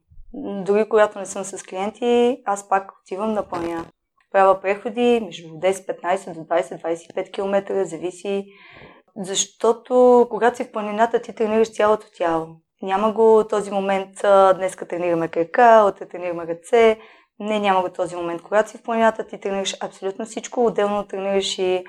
Дори 0.65 0.89
когато 0.89 1.19
не 1.19 1.25
съм 1.25 1.43
с 1.43 1.63
клиенти, 1.63 2.41
аз 2.45 2.69
пак 2.69 2.91
отивам 3.03 3.33
на 3.33 3.43
планина. 3.43 3.85
Правя 4.31 4.61
преходи 4.61 5.21
между 5.25 5.47
10-15 5.47 6.33
до 6.33 6.39
20-25 6.39 7.31
км, 7.31 7.85
зависи. 7.85 8.45
Защото 9.17 10.27
когато 10.29 10.57
си 10.57 10.63
в 10.63 10.71
планината, 10.71 11.21
ти 11.21 11.35
тренираш 11.35 11.73
цялото 11.73 12.07
тяло. 12.17 12.47
Няма 12.85 13.11
го 13.11 13.45
този 13.49 13.71
момент, 13.71 14.09
днеска 14.55 14.87
тренираме 14.87 15.27
крака, 15.27 15.85
утре 15.89 16.05
тренираме 16.05 16.47
ръце. 16.47 16.99
Не, 17.39 17.59
няма 17.59 17.81
го 17.81 17.89
този 17.89 18.15
момент. 18.15 18.41
Когато 18.41 18.69
си 18.69 18.77
в 18.77 18.83
планината, 18.83 19.27
ти 19.27 19.39
тренираш 19.39 19.75
абсолютно 19.83 20.25
всичко. 20.25 20.65
Отделно 20.65 21.07
тренираш 21.07 21.59
и 21.59 21.83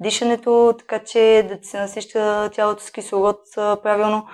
дишането, 0.00 0.74
така 0.78 0.98
че 0.98 1.46
да 1.48 1.60
ти 1.60 1.68
се 1.68 1.80
насища 1.80 2.50
тялото 2.52 2.82
с 2.82 2.90
кислород 2.90 3.36
правилно. 3.56 4.26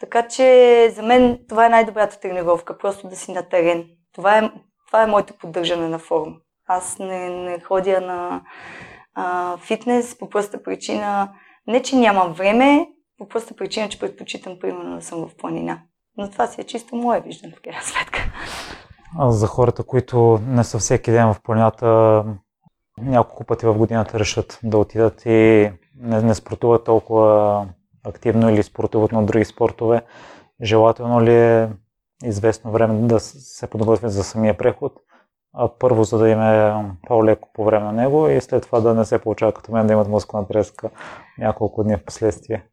Така 0.00 0.28
че 0.28 0.90
за 0.94 1.02
мен 1.02 1.38
това 1.48 1.66
е 1.66 1.68
най-добрата 1.68 2.20
тренировка, 2.20 2.78
просто 2.78 3.08
да 3.08 3.16
си 3.16 3.32
на 3.32 3.48
терен. 3.48 3.86
Това 4.14 4.38
е, 4.38 4.50
това 4.86 5.02
е 5.02 5.06
моето 5.06 5.34
поддържане 5.38 5.88
на 5.88 5.98
форма. 5.98 6.36
Аз 6.66 6.98
не, 6.98 7.28
не 7.30 7.60
ходя 7.60 8.00
на 8.00 8.42
а, 9.14 9.56
фитнес 9.56 10.18
по 10.18 10.28
проста 10.28 10.62
причина, 10.62 11.32
не 11.66 11.82
че 11.82 11.96
нямам 11.96 12.32
време, 12.32 12.86
по 13.24 13.28
проста 13.28 13.54
причина, 13.54 13.88
че 13.88 13.98
предпочитам 13.98 14.58
примерно 14.60 14.96
да 14.96 15.02
съм 15.02 15.28
в 15.28 15.36
планина. 15.36 15.82
Но 16.16 16.30
това 16.30 16.46
си 16.46 16.60
е 16.60 16.64
чисто 16.64 16.96
мое 16.96 17.20
виждане 17.20 17.54
в 17.58 17.62
крайна 17.62 17.82
сметка. 17.82 18.20
За 19.28 19.46
хората, 19.46 19.82
които 19.82 20.40
не 20.46 20.64
са 20.64 20.78
всеки 20.78 21.10
ден 21.10 21.34
в 21.34 21.42
планината, 21.42 22.24
няколко 22.98 23.44
пъти 23.44 23.66
в 23.66 23.74
годината 23.74 24.18
решат 24.18 24.60
да 24.62 24.78
отидат 24.78 25.22
и 25.26 25.70
не, 25.96 26.22
не 26.22 26.34
спортуват 26.34 26.84
толкова 26.84 27.66
активно 28.04 28.50
или 28.50 28.62
спортуват 28.62 29.12
на 29.12 29.26
други 29.26 29.44
спортове, 29.44 30.02
желателно 30.62 31.22
ли 31.22 31.34
е 31.34 31.68
известно 32.24 32.70
време 32.70 33.08
да 33.08 33.20
се 33.20 33.66
подготвят 33.66 34.12
за 34.12 34.24
самия 34.24 34.56
преход, 34.56 34.92
а 35.52 35.68
първо 35.78 36.04
за 36.04 36.18
да 36.18 36.28
им 36.28 36.40
е 36.40 36.74
по-леко 37.06 37.48
по 37.54 37.64
време 37.64 37.84
на 37.84 37.92
него 37.92 38.28
и 38.28 38.40
след 38.40 38.62
това 38.62 38.80
да 38.80 38.94
не 38.94 39.04
се 39.04 39.18
получава 39.18 39.52
като 39.52 39.72
мен 39.72 39.86
да 39.86 39.92
имат 39.92 40.08
мускулна 40.08 40.48
треска 40.48 40.90
няколко 41.38 41.84
дни 41.84 41.96
в 41.96 42.04
последствие. 42.04 42.64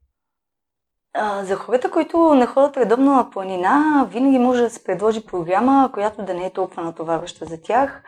За 1.41 1.56
хората, 1.56 1.91
които 1.91 2.34
не 2.36 2.46
ходят 2.46 2.77
редовно 2.77 3.15
на 3.15 3.30
планина, 3.30 4.08
винаги 4.10 4.39
може 4.39 4.62
да 4.62 4.70
се 4.70 4.84
предложи 4.84 5.25
програма, 5.25 5.89
която 5.94 6.25
да 6.25 6.34
не 6.34 6.46
е 6.46 6.53
толкова 6.53 6.84
натоварваща 6.84 7.46
за 7.46 7.62
тях, 7.62 8.03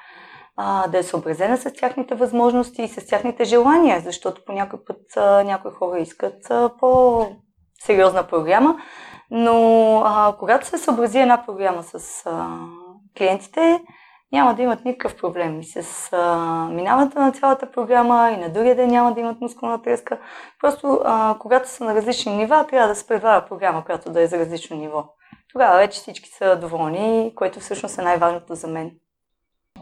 да 0.90 0.98
е 0.98 1.04
съобразена 1.04 1.58
с 1.58 1.74
тяхните 1.74 2.16
възможности 2.16 2.82
и 2.82 2.88
с 2.88 3.06
тяхните 3.06 3.44
желания, 3.44 4.00
защото 4.00 4.46
по 4.46 4.52
някой 4.52 4.80
път 4.86 5.02
някои 5.46 5.72
хора 5.72 6.00
искат 6.00 6.44
по-сериозна 6.80 8.28
програма, 8.28 8.78
но 9.32 9.98
а, 10.06 10.36
когато 10.40 10.68
се 10.68 10.78
съобрази 10.78 11.20
една 11.20 11.46
програма 11.46 11.84
с 11.84 12.26
а, 12.26 12.58
клиентите, 13.18 13.82
няма 14.34 14.56
да 14.56 14.62
имат 14.62 14.86
никакъв 14.86 15.18
проблем. 15.18 15.60
И 15.60 15.64
с 15.64 16.10
а, 16.12 16.36
минаването 16.72 17.20
на 17.20 17.32
цялата 17.32 17.72
програма 17.72 18.32
и 18.34 18.38
на 18.38 18.50
другия 18.50 18.76
ден 18.76 18.90
няма 18.90 19.14
да 19.14 19.20
имат 19.20 19.42
мускулна 19.42 19.82
треска. 19.82 20.20
Просто 20.62 21.02
а, 21.06 21.36
когато 21.40 21.70
са 21.70 21.84
на 21.84 21.96
различни 21.96 22.36
нива, 22.36 22.68
трябва 22.70 22.88
да 22.88 22.96
се 22.96 23.08
предлага 23.08 23.46
програма, 23.48 23.86
която 23.86 24.12
да 24.12 24.22
е 24.22 24.28
за 24.28 24.40
различно 24.40 24.78
ниво. 24.78 25.06
Тогава 25.52 25.78
вече 25.78 26.00
всички 26.00 26.30
са 26.30 26.60
доволни, 26.60 27.34
което 27.36 27.60
всъщност 27.60 27.98
е 27.98 28.02
най-важното 28.02 28.56
за 28.56 28.68
мен. 28.68 28.92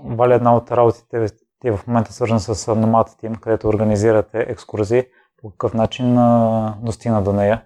Валя, 0.03 0.35
една 0.35 0.55
от 0.55 0.71
работите 0.71 1.27
ти 1.61 1.67
е 1.67 1.71
в 1.71 1.87
момента 1.87 2.13
свързана 2.13 2.39
с 2.39 2.55
Nomad 2.55 3.23
Team, 3.23 3.39
където 3.39 3.67
организирате 3.67 4.45
екскурзии. 4.49 5.03
По 5.41 5.49
какъв 5.49 5.73
начин 5.73 6.17
а, 6.17 6.75
достигна 6.81 7.23
до 7.23 7.33
нея? 7.33 7.63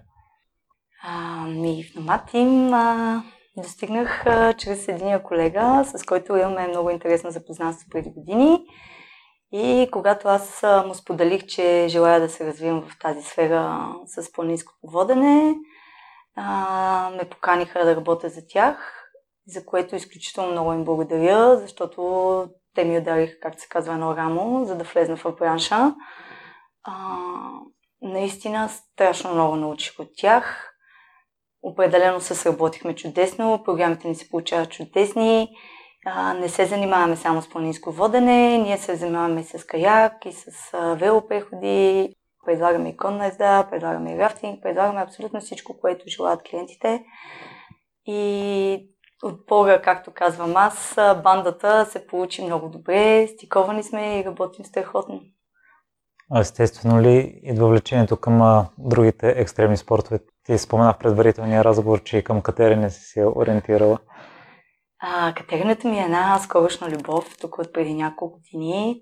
А, 1.02 1.44
ми 1.46 1.84
в 1.84 1.94
Nomad 1.94 2.32
Team 2.32 2.70
а, 2.72 3.22
достигнах 3.62 4.26
а, 4.26 4.52
чрез 4.52 4.88
единия 4.88 5.22
колега, 5.22 5.84
с 5.84 6.02
който 6.02 6.36
имаме 6.36 6.68
много 6.68 6.90
интересно 6.90 7.30
запознанство 7.30 7.88
преди 7.90 8.10
години. 8.10 8.66
И 9.52 9.88
когато 9.92 10.28
аз 10.28 10.64
му 10.86 10.94
споделих, 10.94 11.46
че 11.46 11.86
желая 11.88 12.20
да 12.20 12.28
се 12.28 12.46
развивам 12.46 12.82
в 12.82 12.98
тази 12.98 13.22
сфера 13.22 13.94
с 14.06 14.32
планинското 14.32 14.78
водене, 14.82 15.54
а, 16.36 17.10
ме 17.16 17.28
поканиха 17.28 17.84
да 17.84 17.96
работя 17.96 18.28
за 18.28 18.40
тях 18.48 19.06
за 19.46 19.66
което 19.66 19.96
изключително 19.96 20.50
много 20.52 20.72
им 20.72 20.84
благодаря, 20.84 21.56
защото 21.56 22.48
те 22.74 22.84
ми 22.84 22.98
удариха, 22.98 23.40
както 23.42 23.62
се 23.62 23.68
казва, 23.68 23.92
едно 23.92 24.16
рамо, 24.16 24.64
за 24.64 24.76
да 24.76 24.84
влезна 24.84 25.16
в 25.16 25.34
бранша. 25.38 25.94
А, 26.84 27.18
наистина 28.02 28.68
страшно 28.68 29.34
много 29.34 29.56
научих 29.56 30.00
от 30.00 30.08
тях. 30.16 30.72
Определено 31.66 32.20
се 32.20 32.34
сработихме 32.34 32.94
чудесно, 32.94 33.62
програмите 33.64 34.08
ни 34.08 34.14
се 34.14 34.30
получават 34.30 34.70
чудесни. 34.70 35.48
Не 36.40 36.48
се 36.48 36.66
занимаваме 36.66 37.16
само 37.16 37.42
с 37.42 37.48
планинско 37.48 37.92
водене, 37.92 38.58
ние 38.58 38.78
се 38.78 38.96
занимаваме 38.96 39.42
с 39.42 39.64
каяк 39.64 40.26
и 40.26 40.32
с 40.32 40.46
велопреходи. 40.72 42.14
Предлагаме 42.44 42.88
и 42.88 42.96
конна 42.96 43.26
езда, 43.26 43.68
предлагаме 43.70 44.14
и 44.14 44.18
рафтинг, 44.18 44.62
предлагаме 44.62 45.02
абсолютно 45.02 45.40
всичко, 45.40 45.80
което 45.80 46.08
желаят 46.08 46.42
клиентите. 46.42 47.04
И 48.06 48.90
от 49.22 49.46
Бога, 49.46 49.82
както 49.82 50.12
казвам 50.14 50.56
аз, 50.56 50.94
бандата 50.96 51.86
се 51.86 52.06
получи 52.06 52.44
много 52.44 52.68
добре, 52.68 53.28
стиковани 53.28 53.82
сме 53.82 54.20
и 54.20 54.24
работим 54.24 54.64
страхотно. 54.64 55.20
Естествено 56.34 57.02
ли 57.02 57.40
идва 57.42 57.68
влечението 57.68 58.16
към 58.16 58.42
а, 58.42 58.66
другите 58.78 59.28
екстремни 59.28 59.76
спортове? 59.76 60.18
Ти 60.44 60.58
спомена 60.58 60.92
в 60.92 60.98
предварителния 60.98 61.64
разговор, 61.64 62.02
че 62.02 62.18
и 62.18 62.24
към 62.24 62.42
катерене 62.42 62.90
си 62.90 63.00
се 63.00 63.26
ориентирала. 63.26 63.98
А, 65.02 65.34
катеренето 65.34 65.88
ми 65.88 65.98
е 65.98 66.02
една 66.02 66.38
скорошна 66.38 66.90
любов, 66.90 67.36
тук 67.40 67.58
от 67.58 67.72
преди 67.72 67.94
няколко 67.94 68.38
години. 68.38 69.00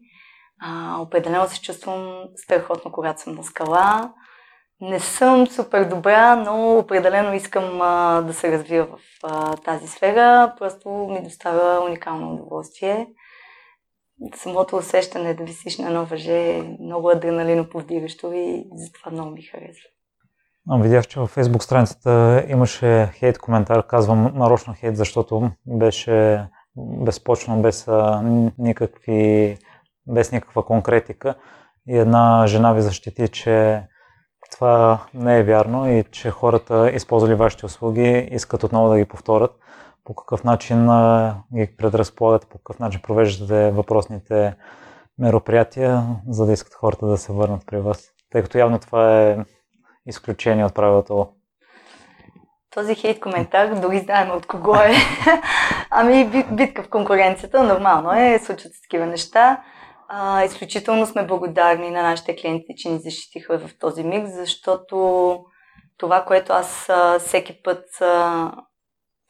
А, 0.63 0.99
определено 1.01 1.49
се 1.49 1.61
чувствам 1.61 2.23
страхотно, 2.37 2.93
когато 2.93 3.21
съм 3.21 3.35
на 3.35 3.45
скала. 3.45 4.13
Не 4.81 5.01
съм 5.01 5.47
супер 5.47 5.85
добра, 5.85 6.37
но 6.37 6.79
определено 6.79 7.35
искам 7.35 7.83
а, 7.83 8.23
да 8.23 8.35
се 8.35 8.53
развия 8.53 8.85
в 8.85 8.99
а, 9.23 9.57
тази 9.57 9.89
сфера. 9.89 10.55
Просто 10.59 10.89
ми 10.89 11.23
доставя 11.23 11.85
уникално 11.85 12.35
удоволствие. 12.35 13.07
Самото 14.35 14.77
усещане 14.77 15.35
да 15.35 15.45
висиш 15.45 15.79
на 15.79 15.87
едно 15.87 16.05
въже 16.05 16.49
е 16.51 16.63
много 16.81 17.11
адреналино 17.11 17.69
повдигащо 17.69 18.33
и 18.33 18.67
затова 18.75 19.11
много 19.11 19.31
ми 19.31 19.43
харесва. 19.43 19.89
А, 20.71 20.79
видях, 20.79 21.07
че 21.07 21.21
във 21.21 21.31
фейсбук 21.31 21.65
страницата 21.65 22.45
имаше 22.49 23.11
хейт 23.15 23.39
коментар, 23.39 23.87
казвам 23.87 24.33
нарочно 24.35 24.75
хейт, 24.75 24.97
защото 24.97 25.51
беше 25.67 26.47
безпочно, 26.77 27.63
без 27.63 27.89
никакви, 28.59 29.59
без 30.07 30.33
никаква 30.33 30.65
конкретика. 30.65 31.35
И 31.89 31.99
една 31.99 32.45
жена 32.47 32.73
ви 32.73 32.83
защити, 32.83 33.29
че 33.29 33.83
това 34.53 34.99
не 35.15 35.39
е 35.39 35.43
вярно 35.43 35.93
и 35.93 36.05
че 36.11 36.31
хората, 36.31 36.91
използвали 36.95 37.35
вашите 37.35 37.67
услуги, 37.67 38.29
искат 38.31 38.63
отново 38.63 38.89
да 38.89 38.99
ги 38.99 39.05
повторят. 39.05 39.51
По 40.05 40.15
какъв 40.15 40.45
начин 40.45 40.89
ги 41.55 41.77
предразполагате, 41.77 42.47
по 42.47 42.59
какъв 42.59 42.79
начин 42.79 43.01
провеждате 43.03 43.71
въпросните 43.71 44.57
мероприятия, 45.19 46.03
за 46.29 46.47
да 46.47 46.53
искат 46.53 46.75
хората 46.75 47.07
да 47.07 47.19
се 47.19 47.33
върнат 47.33 47.67
при 47.67 47.81
вас? 47.81 48.09
Тъй 48.31 48.43
като 48.43 48.59
явно 48.59 48.79
това 48.79 49.21
е 49.21 49.39
изключение 50.07 50.65
от 50.65 50.75
правилото. 50.75 51.29
Този 52.75 52.95
хейт 52.95 53.21
коментар, 53.21 53.75
дори 53.75 53.99
знаем 53.99 54.31
от 54.31 54.47
кого 54.47 54.75
е. 54.75 54.93
ами 55.91 56.45
битка 56.53 56.83
в 56.83 56.91
конкуренцията, 56.91 57.63
нормално 57.63 58.13
е, 58.13 58.39
случват 58.39 58.73
се 58.73 58.81
такива 58.83 59.07
неща. 59.07 59.63
А, 60.09 60.45
изключително 60.45 61.07
сме 61.07 61.27
благодарни 61.27 61.91
на 61.91 62.03
нашите 62.03 62.37
клиенти, 62.37 62.75
че 62.77 62.89
ни 62.89 62.99
защитиха 62.99 63.59
в 63.59 63.79
този 63.79 64.05
миг, 64.05 64.27
защото 64.27 65.39
това, 65.99 66.25
което 66.25 66.53
аз 66.53 66.89
а, 66.89 67.19
всеки 67.19 67.63
път 67.63 67.85
а, 68.01 68.53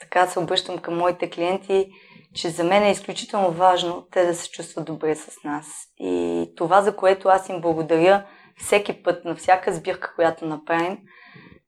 така 0.04 0.26
се 0.26 0.38
обръщам 0.38 0.78
към 0.78 0.96
моите 0.96 1.30
клиенти, 1.30 1.90
че 2.34 2.50
за 2.50 2.64
мен 2.64 2.82
е 2.82 2.90
изключително 2.90 3.50
важно 3.50 4.06
те 4.10 4.26
да 4.26 4.34
се 4.34 4.50
чувстват 4.50 4.84
добре 4.84 5.14
с 5.14 5.44
нас. 5.44 5.66
И 5.98 6.46
това, 6.56 6.82
за 6.82 6.96
което 6.96 7.28
аз 7.28 7.48
им 7.48 7.60
благодаря 7.60 8.26
всеки 8.56 9.02
път, 9.02 9.24
на 9.24 9.34
всяка 9.34 9.74
сбирка, 9.74 10.14
която 10.14 10.46
направим, 10.46 10.98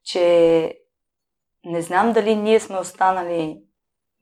че 0.05 0.75
не 1.65 1.83
знам 1.83 2.13
дали 2.13 2.37
ние 2.37 2.61
сме 2.61 2.79
останали 2.79 3.57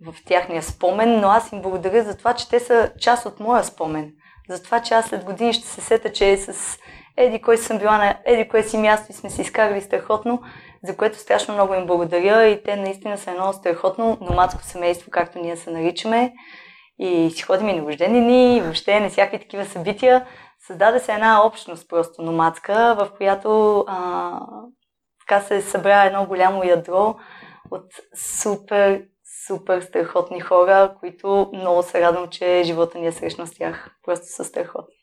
в 0.06 0.14
тяхния 0.26 0.62
спомен, 0.62 1.20
но 1.20 1.28
аз 1.28 1.52
им 1.52 1.62
благодаря 1.62 2.04
за 2.04 2.16
това, 2.16 2.34
че 2.34 2.48
те 2.48 2.60
са 2.60 2.92
част 3.00 3.26
от 3.26 3.40
моя 3.40 3.64
спомен. 3.64 4.12
За 4.48 4.62
това, 4.62 4.82
че 4.82 4.94
аз 4.94 5.06
след 5.06 5.24
години 5.24 5.52
ще 5.52 5.66
се 5.66 5.80
сета, 5.80 6.12
че 6.12 6.30
е 6.30 6.36
с 6.36 6.78
еди 7.16 7.42
кой 7.42 7.58
съм 7.58 7.78
била 7.78 7.98
на 7.98 8.18
еди 8.24 8.48
кое 8.48 8.62
си 8.62 8.78
място 8.78 9.06
и 9.10 9.14
сме 9.14 9.30
си 9.30 9.42
изкарали 9.42 9.80
страхотно, 9.80 10.42
за 10.84 10.96
което 10.96 11.18
страшно 11.18 11.54
много 11.54 11.74
им 11.74 11.86
благодаря 11.86 12.46
и 12.46 12.62
те 12.62 12.76
наистина 12.76 13.18
са 13.18 13.30
едно 13.30 13.52
страхотно 13.52 14.18
номадско 14.20 14.62
семейство, 14.62 15.10
както 15.10 15.38
ние 15.38 15.56
се 15.56 15.70
наричаме. 15.70 16.32
И 16.98 17.30
си 17.30 17.42
ходим 17.42 17.68
и 17.68 17.72
на 17.72 17.86
рождени 17.86 18.56
и 18.56 18.60
въобще 18.60 19.00
на 19.00 19.08
всякакви 19.08 19.38
такива 19.38 19.64
събития. 19.64 20.26
Създаде 20.66 21.00
се 21.00 21.12
една 21.12 21.46
общност 21.46 21.88
просто 21.88 22.22
номадска, 22.22 22.94
в 22.98 23.08
която 23.16 23.84
а, 23.88 24.40
така 25.20 25.40
се 25.40 25.62
събра 25.62 26.04
едно 26.04 26.26
голямо 26.26 26.64
ядро 26.64 27.14
от 27.70 27.86
супер, 28.40 29.02
супер 29.46 29.80
страхотни 29.80 30.40
хора, 30.40 30.94
които 31.00 31.50
много 31.54 31.82
се 31.82 32.00
радвам, 32.00 32.28
че 32.28 32.62
живота 32.64 32.98
ни 32.98 33.06
е 33.06 33.12
срещна 33.12 33.46
с 33.46 33.54
тях. 33.54 33.90
Просто 34.04 34.26
са 34.26 34.44
страхотни. 34.44 34.94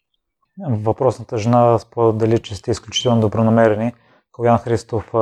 Въпросната 0.70 1.38
жена 1.38 1.80
сподели, 1.80 2.40
че 2.40 2.56
сте 2.56 2.72
изключително 2.72 3.22
добронамерени. 3.22 3.94
Колян 4.32 4.58
Христов 4.58 5.14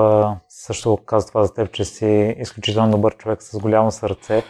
също 0.49 0.97
каза 1.05 1.27
това 1.27 1.43
за 1.43 1.53
теб, 1.53 1.71
че 1.71 1.85
си 1.85 2.35
изключително 2.39 2.91
добър 2.91 3.17
човек 3.17 3.43
с 3.43 3.59
голямо 3.59 3.91
сърце. 3.91 4.43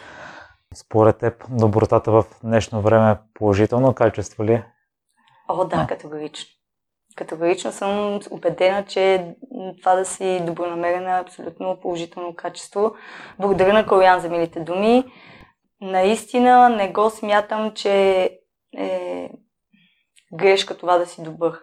Според 0.76 1.18
теб 1.18 1.46
добротата 1.50 2.12
в 2.12 2.26
днешно 2.44 2.82
време 2.82 3.12
е 3.12 3.18
положително 3.34 3.94
качество 3.94 4.46
ли? 4.46 4.64
О, 5.48 5.66
да, 5.66 5.86
категорично. 5.90 6.50
Категорично 7.16 7.72
съм 7.72 8.20
убедена, 8.32 8.86
че 8.86 9.36
това 9.80 9.96
да 9.96 10.06
си 10.06 10.42
добронамерена 10.46 11.18
е 11.18 11.22
абсолютно 11.22 11.80
положително 11.82 12.36
качество. 12.36 12.96
Благодаря 13.40 13.74
на 13.74 13.88
Колян 13.88 14.20
за 14.20 14.30
милите 14.30 14.60
думи. 14.60 15.04
Наистина 15.82 16.70
не 16.70 16.92
го 16.92 17.10
смятам, 17.10 17.74
че 17.74 18.24
е 18.78 19.30
грешка 20.34 20.78
това 20.78 20.98
да 20.98 21.06
си 21.06 21.24
добър. 21.24 21.60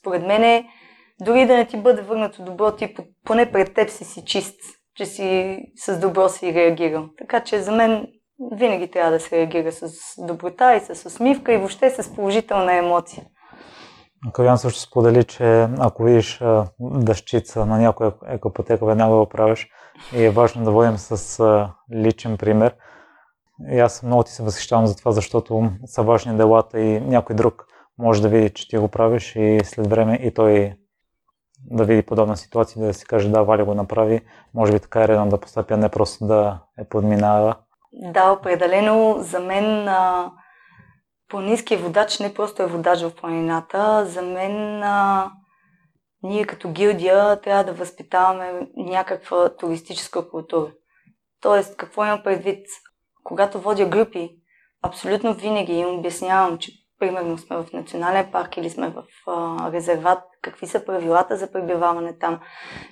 Според 0.00 0.26
мен 0.26 0.42
е, 0.42 0.68
дори 1.24 1.46
да 1.46 1.56
не 1.56 1.66
ти 1.66 1.76
бъде 1.76 2.02
върнато 2.02 2.44
добро, 2.44 2.72
ти 2.72 2.94
поне 3.24 3.52
пред 3.52 3.74
теб 3.74 3.90
си 3.90 4.04
си 4.04 4.24
чист, 4.24 4.60
че 4.94 5.06
си 5.06 5.58
с 5.76 5.98
добро 5.98 6.28
си 6.28 6.54
реагирал. 6.54 7.08
Така 7.18 7.40
че 7.40 7.60
за 7.60 7.72
мен 7.72 8.06
винаги 8.52 8.90
трябва 8.90 9.12
да 9.12 9.20
се 9.20 9.36
реагира 9.36 9.72
с 9.72 9.92
доброта 10.18 10.76
и 10.76 10.80
с 10.80 11.06
усмивка 11.06 11.52
и 11.52 11.56
въобще 11.56 11.90
с 11.90 12.14
положителна 12.14 12.74
емоция. 12.74 13.24
Калян 14.32 14.58
също 14.58 14.80
сподели, 14.80 15.24
че 15.24 15.68
ако 15.78 16.04
видиш 16.04 16.40
дъщица 16.80 17.66
на 17.66 17.78
някоя 17.78 18.12
екопотека, 18.28 18.86
веднага 18.86 19.16
го 19.16 19.28
правиш 19.28 19.68
и 20.16 20.24
е 20.24 20.30
важно 20.30 20.64
да 20.64 20.70
водим 20.70 20.98
с 20.98 21.68
личен 21.94 22.36
пример. 22.36 22.74
И 23.72 23.78
аз 23.78 24.02
много 24.02 24.22
ти 24.22 24.32
се 24.32 24.42
възхищавам 24.42 24.86
за 24.86 24.96
това, 24.96 25.12
защото 25.12 25.70
са 25.84 26.02
важни 26.02 26.36
делата 26.36 26.80
и 26.80 27.00
някой 27.00 27.36
друг 27.36 27.66
може 27.98 28.22
да 28.22 28.28
види, 28.28 28.50
че 28.50 28.68
ти 28.68 28.78
го 28.78 28.88
правиш 28.88 29.36
и 29.36 29.60
след 29.64 29.86
време 29.86 30.18
и 30.22 30.34
той 30.34 30.74
да 31.70 31.84
види 31.84 32.02
подобна 32.02 32.36
ситуация, 32.36 32.86
да 32.86 32.94
си 32.94 33.04
каже 33.04 33.28
да, 33.28 33.42
Валя 33.42 33.64
го 33.64 33.74
направи. 33.74 34.20
Може 34.54 34.72
би 34.72 34.80
така 34.80 35.02
е 35.02 35.08
редно 35.08 35.28
да 35.28 35.40
постъпя, 35.40 35.76
не 35.76 35.88
просто 35.88 36.26
да 36.26 36.58
е 36.78 36.84
подминава. 36.84 37.56
Да, 37.92 38.32
определено 38.32 39.16
за 39.18 39.40
мен 39.40 39.88
а, 39.88 40.32
планинския 41.28 41.78
водач 41.78 42.18
не 42.18 42.34
просто 42.34 42.62
е 42.62 42.66
водач 42.66 43.02
в 43.02 43.14
планината. 43.14 44.06
За 44.06 44.22
мен 44.22 44.82
а, 44.82 45.30
ние 46.22 46.44
като 46.44 46.70
гилдия 46.70 47.40
трябва 47.40 47.64
да 47.64 47.72
възпитаваме 47.72 48.68
някаква 48.76 49.56
туристическа 49.56 50.30
култура. 50.30 50.70
Тоест, 51.40 51.76
какво 51.76 52.04
имам 52.04 52.22
предвид? 52.22 52.66
Когато 53.24 53.60
водя 53.60 53.86
групи, 53.86 54.30
абсолютно 54.82 55.34
винаги 55.34 55.72
им 55.72 55.98
обяснявам, 55.98 56.58
че 56.58 56.72
примерно 57.00 57.38
сме 57.38 57.56
в 57.56 57.72
национален 57.72 58.28
парк 58.32 58.56
или 58.56 58.70
сме 58.70 58.88
в 58.88 59.02
а, 59.26 59.72
резерват, 59.72 60.18
какви 60.42 60.66
са 60.66 60.84
правилата 60.84 61.36
за 61.36 61.52
пребиваване 61.52 62.18
там, 62.18 62.40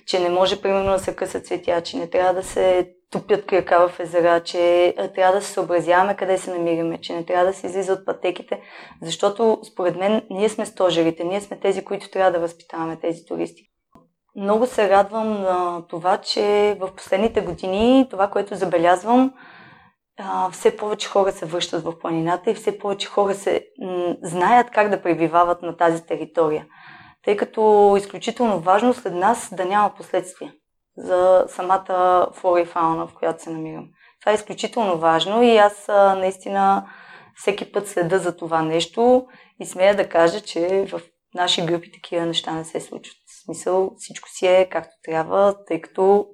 че 0.05 0.19
не 0.19 0.29
може 0.29 0.61
примерно 0.61 0.91
да 0.91 0.99
се 0.99 1.15
късат 1.15 1.45
цветя, 1.45 1.81
че 1.81 1.97
не 1.97 2.09
трябва 2.09 2.33
да 2.33 2.43
се 2.43 2.91
тупят 3.11 3.45
крака 3.45 3.87
в 3.89 3.99
езера, 3.99 4.43
че 4.43 4.93
трябва 5.15 5.35
да 5.35 5.41
се 5.41 5.53
съобразяваме 5.53 6.15
къде 6.15 6.37
се 6.37 6.51
намираме, 6.51 7.01
че 7.01 7.13
не 7.13 7.25
трябва 7.25 7.45
да 7.45 7.53
се 7.53 7.67
излиза 7.67 7.93
от 7.93 8.05
пътеките, 8.05 8.61
защото 9.01 9.59
според 9.63 9.95
мен 9.95 10.21
ние 10.29 10.49
сме 10.49 10.65
стожерите, 10.65 11.23
ние 11.23 11.41
сме 11.41 11.59
тези, 11.59 11.85
които 11.85 12.09
трябва 12.09 12.31
да 12.31 12.39
възпитаваме 12.39 12.99
тези 12.99 13.25
туристи. 13.25 13.69
Много 14.35 14.67
се 14.67 14.89
радвам 14.89 15.41
на 15.41 15.87
това, 15.87 16.17
че 16.17 16.77
в 16.79 16.95
последните 16.95 17.41
години 17.41 18.07
това, 18.09 18.27
което 18.27 18.55
забелязвам, 18.55 19.33
все 20.51 20.77
повече 20.77 21.07
хора 21.07 21.31
се 21.31 21.45
връщат 21.45 21.83
в 21.83 21.99
планината 21.99 22.51
и 22.51 22.55
все 22.55 22.79
повече 22.79 23.07
хора 23.07 23.33
се 23.33 23.67
м- 23.81 24.15
знаят 24.21 24.69
как 24.71 24.89
да 24.89 25.01
пребивават 25.01 25.61
на 25.61 25.77
тази 25.77 26.05
територия. 26.05 26.65
Тъй 27.23 27.37
като 27.37 27.95
изключително 27.97 28.59
важно 28.59 28.93
след 28.93 29.13
нас 29.13 29.53
да 29.53 29.65
няма 29.65 29.93
последствия 29.95 30.53
за 30.97 31.45
самата 31.47 32.27
флора 32.33 32.61
и 32.61 32.65
фауна, 32.65 33.07
в 33.07 33.13
която 33.13 33.43
се 33.43 33.49
намирам. 33.49 33.89
Това 34.21 34.31
е 34.31 34.35
изключително 34.35 34.97
важно 34.97 35.43
и 35.43 35.57
аз 35.57 35.89
а, 35.89 36.15
наистина 36.15 36.89
всеки 37.35 37.71
път 37.71 37.87
следа 37.87 38.17
за 38.17 38.37
това 38.37 38.61
нещо 38.61 39.27
и 39.59 39.65
смея 39.65 39.95
да 39.95 40.09
кажа, 40.09 40.41
че 40.41 40.85
в 40.91 41.01
наши 41.35 41.65
групи 41.65 41.91
такива 41.91 42.25
неща 42.25 42.51
не 42.51 42.65
се 42.65 42.79
случват. 42.79 43.17
В 43.27 43.45
смисъл 43.45 43.91
всичко 43.97 44.29
си 44.29 44.47
е 44.47 44.69
както 44.69 44.91
трябва, 45.03 45.55
тъй 45.67 45.81
като 45.81 46.27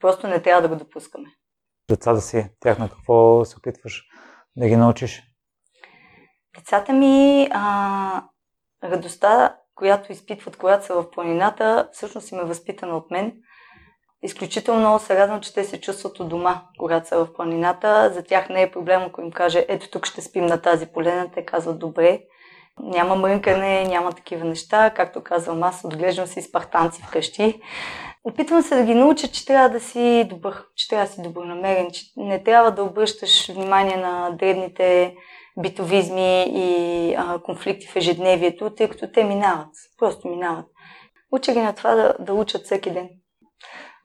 просто 0.00 0.26
не 0.26 0.42
трябва 0.42 0.62
да 0.62 0.68
го 0.68 0.76
допускаме 0.76 1.28
децата 1.92 2.20
си? 2.20 2.48
Тях 2.60 2.78
на 2.78 2.88
какво 2.88 3.44
се 3.44 3.56
опитваш 3.58 4.04
да 4.56 4.68
ги 4.68 4.76
научиш? 4.76 5.22
Децата 6.58 6.92
ми, 6.92 7.48
а, 7.50 8.22
радостта, 8.84 9.56
която 9.74 10.12
изпитват, 10.12 10.56
когато 10.56 10.86
са 10.86 10.94
в 10.94 11.10
планината, 11.10 11.88
всъщност 11.92 12.32
им 12.32 12.38
е 12.38 12.44
възпитана 12.44 12.96
от 12.96 13.10
мен. 13.10 13.32
Изключително 14.22 14.98
се 14.98 15.18
радвам, 15.18 15.40
че 15.40 15.54
те 15.54 15.64
се 15.64 15.80
чувстват 15.80 16.20
у 16.20 16.24
дома, 16.24 16.62
когато 16.78 17.08
са 17.08 17.24
в 17.24 17.32
планината. 17.32 18.10
За 18.14 18.22
тях 18.22 18.48
не 18.48 18.62
е 18.62 18.70
проблем, 18.70 19.02
ако 19.02 19.20
им 19.20 19.30
каже, 19.30 19.66
ето 19.68 19.90
тук 19.90 20.06
ще 20.06 20.22
спим 20.22 20.46
на 20.46 20.62
тази 20.62 20.86
полена. 20.86 21.30
Те 21.34 21.44
казват, 21.44 21.78
добре. 21.78 22.20
Няма 22.80 23.16
мрънкане, 23.16 23.84
няма 23.84 24.12
такива 24.12 24.44
неща. 24.44 24.90
Както 24.90 25.22
казвам 25.22 25.62
аз, 25.62 25.84
отглеждам 25.84 26.26
си 26.26 26.42
спартанци 26.42 27.02
вкъщи. 27.02 27.60
Опитвам 28.24 28.62
се 28.62 28.76
да 28.76 28.84
ги 28.84 28.94
науча, 28.94 29.28
че 29.28 29.46
трябва 29.46 29.68
да 29.68 29.80
си 29.80 30.26
добър, 30.30 30.64
че 30.74 30.88
трябва 30.88 31.06
да 31.06 31.12
си 31.12 31.22
добронамерен, 31.22 31.90
че 31.90 32.04
не 32.16 32.42
трябва 32.42 32.70
да 32.70 32.82
обръщаш 32.82 33.50
внимание 33.50 33.96
на 33.96 34.30
дребните 34.30 35.14
битовизми 35.60 36.44
и 36.48 37.14
а, 37.14 37.38
конфликти 37.38 37.86
в 37.86 37.96
ежедневието, 37.96 38.74
тъй 38.74 38.88
като 38.88 39.12
те 39.12 39.24
минават. 39.24 39.68
Просто 39.98 40.28
минават. 40.28 40.66
Уча 41.32 41.52
ги 41.52 41.60
на 41.60 41.72
това 41.72 41.94
да, 41.94 42.14
да 42.20 42.34
учат 42.34 42.64
всеки 42.64 42.90
ден. 42.90 43.08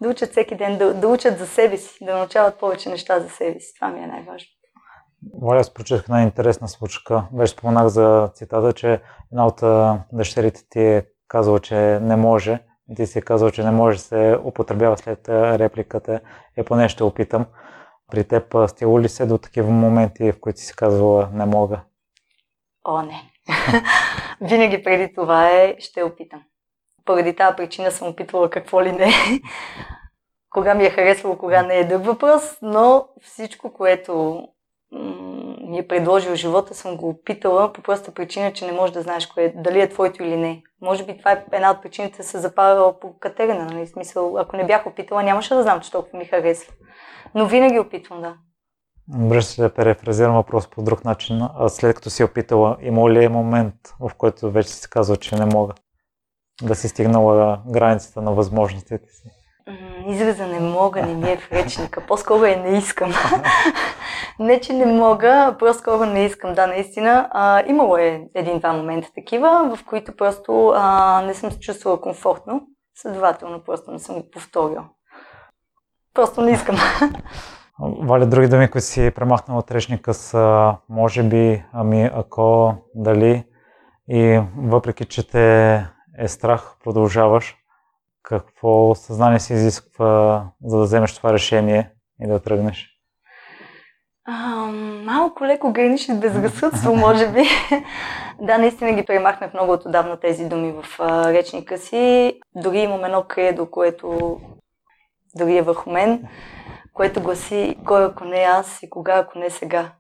Да 0.02 0.10
учат 0.10 0.32
всеки 0.32 0.56
ден, 0.56 0.78
да, 0.78 0.94
да 0.94 1.08
учат 1.08 1.40
за 1.40 1.48
себе 1.48 1.78
си, 1.78 2.06
да 2.06 2.18
научават 2.18 2.60
повече 2.60 2.90
неща 2.90 3.20
за 3.20 3.30
себе 3.30 3.60
си. 3.60 3.74
Това 3.80 3.92
ми 3.92 4.04
е 4.04 4.08
най-важно. 4.08 4.48
Валя, 5.42 5.60
аз 5.60 5.74
прочетах 5.74 6.04
една 6.04 6.24
интересна 6.24 6.68
случка. 6.68 7.24
Вече 7.34 7.54
споменах 7.54 7.88
за 7.88 8.30
цитата, 8.34 8.74
че 8.74 9.02
една 9.32 9.48
от 9.48 9.62
дъщерите 10.14 10.62
ти 10.70 10.80
е 10.80 11.06
казала, 11.28 11.60
че 11.60 11.76
не 12.02 12.16
може 12.16 12.60
ти 12.96 13.08
си 13.08 13.22
казал, 13.22 13.52
че 13.52 13.64
не 13.64 13.72
може 13.72 13.98
да 13.98 14.04
се 14.04 14.40
употребява 14.44 14.98
след 14.98 15.30
репликата, 15.30 16.20
е 16.58 16.64
поне 16.64 16.90
ще 16.90 17.04
опитам. 17.04 17.46
При 18.12 18.24
теб 18.24 18.56
стигало 18.68 19.02
ли 19.02 19.10
се 19.10 19.26
до 19.26 19.38
такива 19.38 19.72
моменти, 19.72 20.32
в 20.32 20.40
които 20.40 20.60
си 20.60 20.76
казвала 20.76 21.30
не 21.34 21.46
мога? 21.46 21.82
О, 22.86 23.02
не. 23.02 23.32
Винаги 24.42 24.84
преди 24.84 25.14
това 25.14 25.50
е 25.50 25.76
ще 25.80 26.04
опитам. 26.04 26.44
Поради 27.06 27.36
тази 27.36 27.56
причина 27.56 27.92
съм 27.92 28.08
опитвала 28.08 28.50
какво 28.50 28.84
ли 28.84 28.92
не. 28.92 29.12
кога 30.50 30.76
ми 30.76 30.84
е 30.84 30.90
харесвало, 30.90 31.38
кога 31.38 31.64
не 31.64 31.76
е 31.76 31.88
друг 31.88 32.06
въпрос, 32.06 32.58
но 32.62 33.08
всичко, 33.22 33.74
което 33.74 34.44
ми 35.68 35.80
е 35.80 35.88
предложил 35.88 36.36
живота, 36.36 36.74
съм 36.74 36.98
го 36.98 37.10
опитала 37.10 37.74
по 37.74 37.82
проста 37.82 38.12
причина, 38.12 38.54
че 38.54 38.66
не 38.66 38.72
можеш 38.72 38.94
да 38.94 39.02
знаеш 39.02 39.28
кое, 39.28 39.54
дали 39.56 39.82
е 39.82 39.90
твоето 39.90 40.24
или 40.24 40.38
не. 40.38 40.64
Може 40.82 41.06
би 41.06 41.18
това 41.18 41.32
е 41.32 41.44
една 41.52 41.72
от 41.72 41.82
причините 41.82 42.18
да 42.18 42.24
се 42.24 42.40
запарила 42.40 43.00
по 43.00 43.20
катерина, 43.20 43.66
нали? 43.66 43.88
Смисъл, 43.88 44.38
ако 44.38 44.58
не 44.58 44.66
бях 44.66 44.88
опитала, 44.88 45.24
нямаше 45.24 45.56
да 45.56 45.64
знам, 45.64 45.80
че 45.80 45.92
толкова 45.92 46.20
ми 46.20 46.26
харесва. 46.26 46.74
Но 47.36 47.48
винаги 47.48 47.80
опитвам, 47.80 48.22
да. 48.22 48.36
Добре, 49.08 49.42
ще 49.42 49.70
перефразирам 49.70 50.36
въпрос 50.36 50.68
по 50.68 50.84
друг 50.84 51.06
начин. 51.06 51.42
А 51.42 51.70
след 51.70 51.96
като 51.96 52.10
си 52.10 52.24
опитала, 52.24 52.78
има 52.82 53.12
ли 53.12 53.24
е 53.24 53.30
момент, 53.30 53.74
в 54.00 54.12
който 54.18 54.52
вече 54.52 54.70
си 54.70 54.90
казва, 54.90 55.18
че 55.18 55.36
не 55.36 55.46
мога 55.46 55.74
да 56.62 56.76
си 56.76 56.88
стигнала 56.88 57.62
границата 57.68 58.22
на 58.22 58.34
възможностите 58.34 59.10
си? 59.10 59.37
Израза 60.08 60.48
не 60.48 60.60
мога, 60.60 61.02
не 61.02 61.14
ми 61.14 61.32
е 61.32 61.38
в 61.38 61.52
речника. 61.52 62.02
По-скоро 62.08 62.46
е 62.46 62.56
не 62.56 62.78
искам. 62.78 63.12
не, 64.40 64.62
че 64.62 64.74
не 64.74 64.86
мога, 64.86 65.56
по-скоро 65.60 66.06
не 66.06 66.26
искам. 66.26 66.54
Да, 66.54 66.68
наистина. 66.68 67.30
А, 67.32 67.64
имало 67.68 67.98
е 67.98 68.28
един-два 68.36 68.74
момента 68.74 69.08
такива, 69.16 69.76
в 69.76 69.86
които 69.86 70.16
просто 70.16 70.74
а, 70.76 71.22
не 71.22 71.34
съм 71.34 71.52
се 71.52 71.60
чувствала 71.60 72.02
комфортно. 72.02 72.62
Следователно, 72.96 73.64
просто 73.66 73.92
не 73.92 74.00
съм 74.00 74.16
го 74.16 74.30
повторила. 74.32 74.86
Просто 76.14 76.42
не 76.42 76.52
искам. 76.52 76.76
Вали, 77.80 78.26
други 78.26 78.48
думи, 78.48 78.68
които 78.68 78.86
си 78.86 79.12
премахнала 79.16 79.60
от 79.60 79.72
речника 79.72 80.14
са 80.14 80.76
може 80.90 81.24
би, 81.24 81.66
ами 81.74 82.10
ако, 82.14 82.74
дали 82.96 83.44
и 84.10 84.42
въпреки, 84.58 85.06
че 85.06 85.28
те 85.28 85.76
е 86.20 86.28
страх, 86.28 86.76
продължаваш, 86.84 87.56
какво 88.28 88.96
съзнание 88.96 89.40
се 89.40 89.54
изисква, 89.54 90.44
за 90.64 90.78
да 90.78 90.84
вземеш 90.84 91.16
това 91.16 91.34
решение 91.34 91.92
и 92.22 92.28
да 92.28 92.40
тръгнеш? 92.40 92.90
А, 94.26 94.66
малко 95.06 95.46
леко 95.46 95.72
граничи 95.72 96.12
с 96.12 96.20
безразсъдство, 96.20 96.96
може 96.96 97.32
би. 97.32 97.44
да, 98.42 98.58
наистина 98.58 98.94
ги 98.94 99.06
премахнах 99.06 99.54
много 99.54 99.74
отдавна 99.74 100.20
тези 100.20 100.46
думи 100.46 100.72
в 100.72 101.00
а, 101.00 101.34
речника 101.34 101.78
си. 101.78 102.34
Дори 102.56 102.80
имам 102.80 103.06
едно 103.06 103.24
кредо, 103.28 103.72
което 103.72 104.38
дори 105.36 105.58
е 105.58 105.62
върху 105.62 105.90
мен, 105.90 106.28
което 106.94 107.22
гласи 107.22 107.76
кой 107.86 108.06
ако 108.06 108.26
не 108.26 108.38
аз 108.38 108.84
и 108.84 108.90
кога 108.90 109.18
ако 109.18 109.40
не 109.40 109.50
сега. 109.50 109.92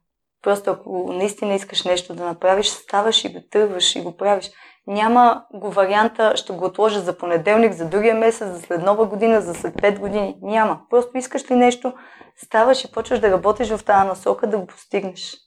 Просто 0.41 0.71
ако 0.71 1.13
наистина 1.13 1.53
искаш 1.53 1.83
нещо 1.83 2.15
да 2.15 2.25
направиш, 2.25 2.67
ставаш 2.67 3.25
и 3.25 3.33
го 3.33 3.39
тръгваш 3.51 3.95
и 3.95 4.01
го 4.01 4.17
правиш. 4.17 4.51
Няма 4.87 5.45
го 5.53 5.71
варианта, 5.71 6.33
ще 6.35 6.53
го 6.53 6.65
отложа 6.65 6.99
за 6.99 7.17
понеделник, 7.17 7.73
за 7.73 7.89
другия 7.89 8.15
месец, 8.15 8.47
за 8.47 8.61
след 8.61 8.83
нова 8.83 9.05
година, 9.05 9.41
за 9.41 9.53
след 9.53 9.73
5 9.73 9.99
години. 9.99 10.37
Няма. 10.41 10.79
Просто 10.89 11.17
искаш 11.17 11.51
ли 11.51 11.55
нещо, 11.55 11.93
ставаш 12.37 12.85
и 12.85 12.91
почваш 12.91 13.19
да 13.19 13.31
работиш 13.31 13.69
в 13.69 13.85
тази 13.85 14.07
насока 14.07 14.47
да 14.47 14.57
го 14.57 14.67
постигнеш. 14.67 15.37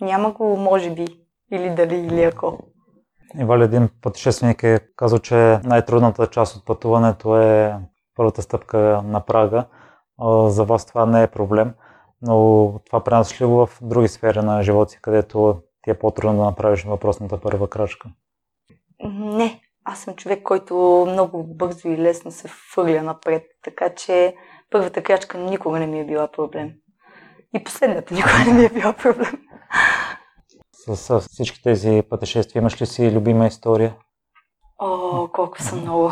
Няма 0.00 0.30
го 0.30 0.56
може 0.56 0.90
би, 0.90 1.06
или 1.52 1.70
дали, 1.70 1.96
или 1.96 2.22
ако. 2.22 2.58
Ивали 3.38 3.64
един 3.64 3.88
пътешественик 4.02 4.62
е 4.62 4.80
казал, 4.96 5.18
че 5.18 5.60
най-трудната 5.64 6.26
част 6.26 6.56
от 6.56 6.66
пътуването 6.66 7.36
е 7.36 7.74
първата 8.16 8.42
стъпка 8.42 9.02
на 9.04 9.20
прага. 9.20 9.64
За 10.46 10.64
вас 10.64 10.86
това 10.86 11.06
не 11.06 11.22
е 11.22 11.26
проблем, 11.26 11.74
но 12.22 12.72
това 12.86 13.04
пренасяш 13.04 13.40
ли 13.40 13.44
в 13.44 13.68
други 13.82 14.08
сфери 14.08 14.38
на 14.38 14.62
живота 14.62 14.98
където 15.02 15.60
ти 15.82 15.90
е 15.90 15.98
по-трудно 15.98 16.38
да 16.38 16.44
направиш 16.44 16.84
въпросната 16.84 17.40
първа 17.40 17.68
крачка? 17.68 18.08
Не, 19.04 19.60
аз 19.84 19.98
съм 19.98 20.14
човек, 20.14 20.42
който 20.42 21.06
много 21.08 21.44
бързо 21.44 21.88
и 21.88 21.98
лесно 21.98 22.30
се 22.30 22.48
фърля 22.48 23.02
напред, 23.02 23.42
така 23.62 23.94
че 23.94 24.36
първата 24.70 25.02
крачка 25.02 25.38
никога 25.38 25.78
не 25.78 25.86
ми 25.86 26.00
е 26.00 26.06
била 26.06 26.28
проблем. 26.28 26.72
И 27.54 27.64
последната 27.64 28.14
никога 28.14 28.34
не 28.46 28.52
ми 28.52 28.64
е 28.64 28.68
била 28.68 28.92
проблем. 28.92 29.42
С 30.72 31.20
всички 31.20 31.62
тези 31.62 32.02
пътешествия 32.10 32.60
имаш 32.60 32.82
ли 32.82 32.86
си 32.86 33.12
любима 33.12 33.46
история? 33.46 33.96
О, 34.78 35.28
колко 35.32 35.62
съм 35.62 35.80
много. 35.80 36.10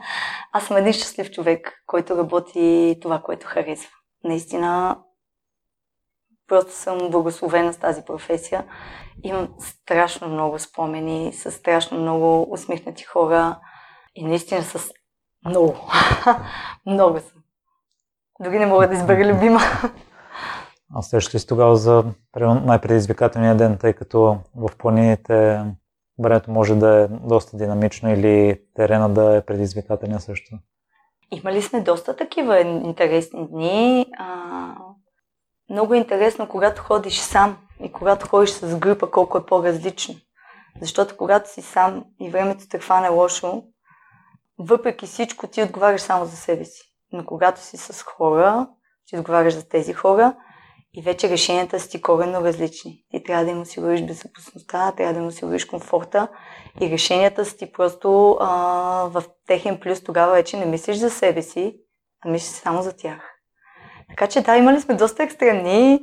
Аз 0.52 0.64
съм 0.66 0.76
един 0.76 0.92
щастлив 0.92 1.30
човек, 1.30 1.82
който 1.86 2.16
работи 2.16 2.98
това, 3.02 3.22
което 3.22 3.46
харесва. 3.46 3.90
Наистина, 4.24 4.98
просто 6.52 6.72
съм 6.72 7.10
благословена 7.10 7.72
с 7.72 7.76
тази 7.76 8.02
професия. 8.02 8.64
Имам 9.22 9.48
страшно 9.58 10.28
много 10.28 10.58
спомени, 10.58 11.32
с 11.32 11.50
страшно 11.50 12.00
много 12.00 12.52
усмихнати 12.52 13.04
хора 13.04 13.58
и 14.14 14.24
наистина 14.24 14.62
с 14.62 14.92
много. 15.48 15.76
много 16.86 17.18
съм. 17.18 17.42
Дори 18.40 18.58
не 18.58 18.66
мога 18.66 18.88
да 18.88 18.94
избера 18.94 19.34
любима. 19.34 19.60
А 20.94 21.02
срещаш 21.02 21.34
ли 21.34 21.38
си 21.38 21.46
тогава 21.46 21.76
за 21.76 22.04
най-предизвикателния 22.40 23.56
ден, 23.56 23.78
тъй 23.78 23.92
като 23.92 24.38
в 24.56 24.68
планините 24.78 25.64
времето 26.18 26.50
може 26.50 26.74
да 26.74 27.02
е 27.02 27.08
доста 27.08 27.56
динамично 27.56 28.12
или 28.12 28.60
терена 28.74 29.08
да 29.08 29.36
е 29.36 29.44
предизвикателен 29.44 30.20
също? 30.20 30.56
Имали 31.30 31.62
сме 31.62 31.80
доста 31.80 32.16
такива 32.16 32.60
интересни 32.60 33.48
дни. 33.48 34.06
А, 34.18 34.74
много 35.72 35.94
е 35.94 35.98
интересно, 35.98 36.48
когато 36.48 36.82
ходиш 36.82 37.18
сам 37.18 37.58
и 37.84 37.92
когато 37.92 38.28
ходиш 38.28 38.50
с 38.50 38.76
група, 38.76 39.10
колко 39.10 39.38
е 39.38 39.46
по-различно. 39.46 40.14
Защото 40.80 41.16
когато 41.16 41.50
си 41.50 41.62
сам 41.62 42.04
и 42.20 42.30
времето 42.30 42.64
те 42.70 42.78
хване 42.78 43.08
лошо, 43.08 43.62
въпреки 44.58 45.06
всичко 45.06 45.46
ти 45.46 45.62
отговаряш 45.62 46.00
само 46.00 46.24
за 46.24 46.36
себе 46.36 46.64
си. 46.64 46.82
Но 47.12 47.24
когато 47.24 47.60
си 47.60 47.76
с 47.76 48.02
хора, 48.02 48.68
ти 49.06 49.18
отговаряш 49.18 49.54
за 49.54 49.68
тези 49.68 49.92
хора 49.92 50.36
и 50.94 51.02
вече 51.02 51.28
решенията 51.28 51.80
са 51.80 51.88
ти 51.88 52.02
коренно 52.02 52.44
различни. 52.44 53.04
Ти 53.10 53.22
трябва 53.22 53.44
да 53.44 53.50
им 53.50 53.60
осигуриш 53.60 54.02
безопасността, 54.02 54.92
трябва 54.96 55.14
да 55.14 55.20
им 55.20 55.26
осигуриш 55.26 55.64
комфорта 55.64 56.28
и 56.80 56.90
решенията 56.90 57.44
са 57.44 57.56
ти 57.56 57.72
просто 57.72 58.38
а, 58.40 58.46
в 59.12 59.24
техен 59.46 59.80
плюс. 59.80 60.04
Тогава 60.04 60.32
вече 60.32 60.56
не 60.56 60.66
мислиш 60.66 60.96
за 60.96 61.10
себе 61.10 61.42
си, 61.42 61.76
а 62.24 62.28
мислиш 62.28 62.60
само 62.60 62.82
за 62.82 62.96
тях. 62.96 63.31
Така 64.08 64.26
че 64.26 64.40
да, 64.40 64.56
имали 64.56 64.80
сме 64.80 64.94
доста 64.94 65.22
екстремни 65.22 66.00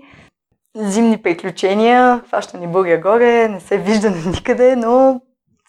зимни 0.75 1.21
приключения, 1.21 2.21
хваща 2.27 2.57
ни 2.57 2.67
буря 2.67 2.97
горе, 2.97 3.47
не 3.47 3.59
се 3.59 3.77
вижда 3.77 4.09
никъде, 4.29 4.75
но 4.75 5.21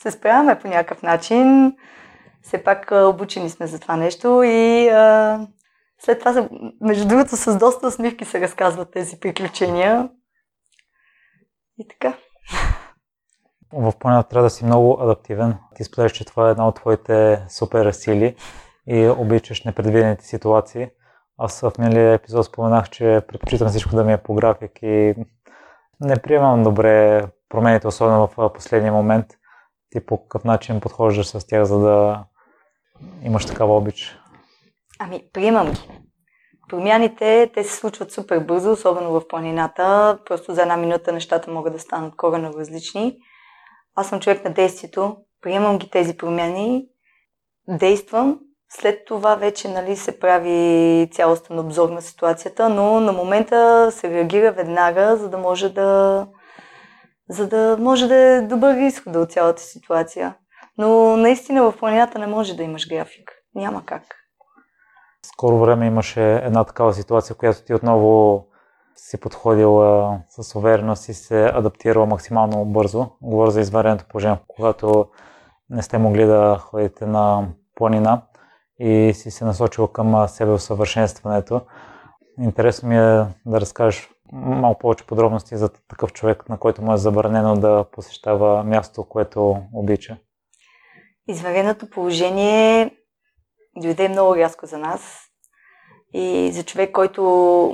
се 0.03 0.11
справяме 0.11 0.59
по 0.59 0.69
някакъв 0.69 1.03
начин. 1.03 1.77
Все 2.43 2.65
пак 2.65 2.91
обучени 2.93 3.51
сме 3.51 3.67
за 3.67 3.79
това 3.79 3.97
нещо 3.97 4.43
и 4.45 4.89
а, 4.89 5.41
след 5.99 6.19
това, 6.19 6.49
между 6.81 7.09
другото, 7.09 7.37
с 7.37 7.59
доста 7.59 7.87
усмивки 7.87 8.25
се 8.25 8.41
разказват 8.41 8.93
тези 8.93 9.21
приключения. 9.21 10.09
И 11.79 11.89
така. 11.89 12.15
В 13.73 13.93
планета 13.99 14.29
трябва 14.29 14.47
да 14.47 14.51
си 14.51 14.65
много 14.65 14.99
адаптивен. 15.03 15.55
Ти 15.75 15.85
споделяш, 15.85 16.13
че 16.13 16.25
това 16.25 16.49
е 16.49 16.51
една 16.51 16.69
от 16.69 16.77
твоите 16.77 17.45
супер 17.49 17.93
сили 17.93 18.37
и 18.87 19.09
обичаш 19.09 19.65
непредвидените 19.65 20.25
ситуации. 20.25 20.89
Аз 21.43 21.61
в 21.61 21.73
миналия 21.79 22.13
епизод 22.13 22.47
споменах, 22.47 22.91
че 22.91 23.23
предпочитам 23.29 23.69
всичко 23.69 23.97
да 23.97 24.05
ми 24.05 24.13
е 24.13 24.23
по 24.23 24.35
график 24.35 24.83
и 24.83 25.15
не 26.01 26.17
приемам 26.23 26.63
добре 26.63 27.23
промените, 27.49 27.87
особено 27.87 28.29
в 28.37 28.53
последния 28.53 28.93
момент. 28.93 29.27
Ти 29.91 30.07
по 30.07 30.23
какъв 30.23 30.45
начин 30.45 30.81
подхождаш 30.81 31.27
с 31.27 31.47
тях, 31.47 31.65
за 31.65 31.79
да 31.79 32.25
имаш 33.23 33.47
такава 33.47 33.77
обич? 33.77 34.19
Ами, 34.99 35.23
приемам 35.33 35.71
ги. 35.71 35.89
Промяните, 36.69 37.51
те 37.55 37.65
се 37.65 37.77
случват 37.77 38.13
супер 38.13 38.39
бързо, 38.39 38.73
особено 38.73 39.11
в 39.11 39.29
планината. 39.29 40.19
Просто 40.27 40.55
за 40.55 40.63
една 40.63 40.77
минута 40.77 41.13
нещата 41.13 41.51
могат 41.51 41.73
да 41.73 41.79
станат 41.79 42.17
корено 42.17 42.53
различни. 42.53 43.17
Аз 43.95 44.09
съм 44.09 44.21
човек 44.21 44.45
на 44.45 44.53
действието, 44.53 45.17
приемам 45.41 45.79
ги 45.79 45.91
тези 45.91 46.17
промяни, 46.17 46.87
действам 47.69 48.41
след 48.71 49.05
това 49.05 49.35
вече 49.35 49.69
нали, 49.69 49.97
се 49.97 50.21
прави 50.21 51.09
цялостен 51.13 51.59
обзор 51.59 51.89
на 51.89 52.03
ситуацията, 52.03 52.69
но 52.69 53.01
на 53.01 53.13
момента 53.13 53.89
се 53.93 54.11
реагира 54.11 54.53
веднага, 54.53 55.17
за 55.17 55.29
да 55.29 55.39
може 55.39 55.69
да, 55.69 56.27
за 57.29 57.49
да, 57.49 57.77
може 57.81 58.09
да 58.09 58.15
е 58.17 58.41
добър 58.41 58.77
изход 58.77 59.17
от 59.17 59.33
цялата 59.33 59.63
ситуация. 59.63 60.35
Но 60.79 61.17
наистина 61.17 61.63
в 61.63 61.79
планината 61.79 62.19
не 62.19 62.27
може 62.27 62.57
да 62.57 62.63
имаш 62.63 62.89
график. 62.89 63.33
Няма 63.55 63.83
как. 63.87 64.03
Скоро 65.27 65.59
време 65.59 65.87
имаше 65.87 66.35
една 66.37 66.65
такава 66.65 66.93
ситуация, 66.93 67.37
която 67.37 67.65
ти 67.65 67.75
отново 67.75 68.47
си 68.97 69.21
подходила 69.21 70.19
с 70.29 70.55
увереност 70.55 71.09
и 71.09 71.15
се 71.15 71.45
адаптирала 71.45 72.07
максимално 72.07 72.65
бързо. 72.65 73.07
Говоря 73.23 73.51
за 73.51 73.61
извареното 73.61 74.05
положение, 74.09 74.39
когато 74.49 75.07
не 75.71 75.83
сте 75.83 75.99
могли 75.99 76.25
да 76.25 76.59
ходите 76.61 77.07
на 77.07 77.49
планина 77.75 78.23
и 78.81 79.15
си 79.15 79.31
се 79.31 79.45
насочил 79.45 79.89
към 79.89 80.29
себе 80.29 80.51
усъвършенстването. 80.51 81.61
Интересно 82.41 82.89
ми 82.89 82.97
е 82.97 83.25
да 83.47 83.61
разкажеш 83.61 84.11
малко 84.33 84.79
повече 84.79 85.07
подробности 85.07 85.57
за 85.57 85.69
такъв 85.69 86.13
човек, 86.13 86.49
на 86.49 86.59
който 86.59 86.83
му 86.83 86.93
е 86.93 86.97
забранено 86.97 87.57
да 87.57 87.85
посещава 87.93 88.65
място, 88.65 89.05
което 89.09 89.63
обича. 89.75 90.17
Извареното 91.29 91.91
положение 91.91 92.91
дойде 93.77 94.09
много 94.09 94.37
рязко 94.37 94.67
за 94.67 94.79
нас. 94.79 95.27
И 96.13 96.51
за 96.53 96.63
човек, 96.63 96.93
който 96.93 97.23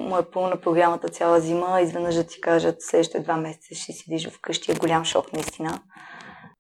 му 0.01 0.19
е 0.19 0.31
пълна 0.31 0.61
програмата 0.61 1.09
цяла 1.09 1.41
зима, 1.41 1.81
изведнъж 1.81 2.15
да 2.15 2.25
ти 2.25 2.41
кажат 2.41 2.77
следващите 2.81 3.21
два 3.21 3.37
месеца 3.37 3.75
ще 3.75 3.93
седиш 3.93 4.29
вкъщи, 4.29 4.73
е 4.73 4.75
голям 4.75 5.05
шок 5.05 5.33
наистина. 5.33 5.81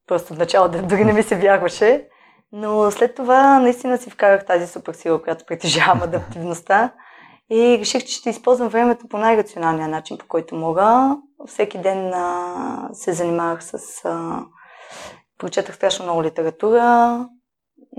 Просто 0.07 0.35
в 0.35 0.39
началото 0.39 0.83
дори 0.83 1.05
не 1.05 1.13
ми 1.13 1.23
се 1.23 1.37
вярваше. 1.37 2.09
Но 2.53 2.91
след 2.91 3.15
това 3.15 3.59
наистина 3.59 3.99
си 3.99 4.11
вкарах 4.11 4.47
тази 4.47 4.67
супер 4.67 4.93
сила, 4.93 5.23
която 5.23 5.45
притежавам 5.45 6.03
адаптивността. 6.03 6.93
И 7.51 7.79
реших, 7.81 8.05
че 8.05 8.15
ще 8.15 8.31
използвам 8.31 8.69
времето 8.69 9.09
по 9.09 9.19
най-рационалния 9.19 9.89
начин, 9.89 10.19
по 10.19 10.27
който 10.29 10.55
мога. 10.55 11.17
Всеки 11.47 11.79
ден 11.79 12.15
а, 12.15 12.89
се 12.93 13.13
занимавах 13.13 13.65
с... 13.65 13.75
А, 14.05 14.45
прочетах 15.39 15.75
страшно 15.75 16.05
много 16.05 16.23
литература, 16.23 16.81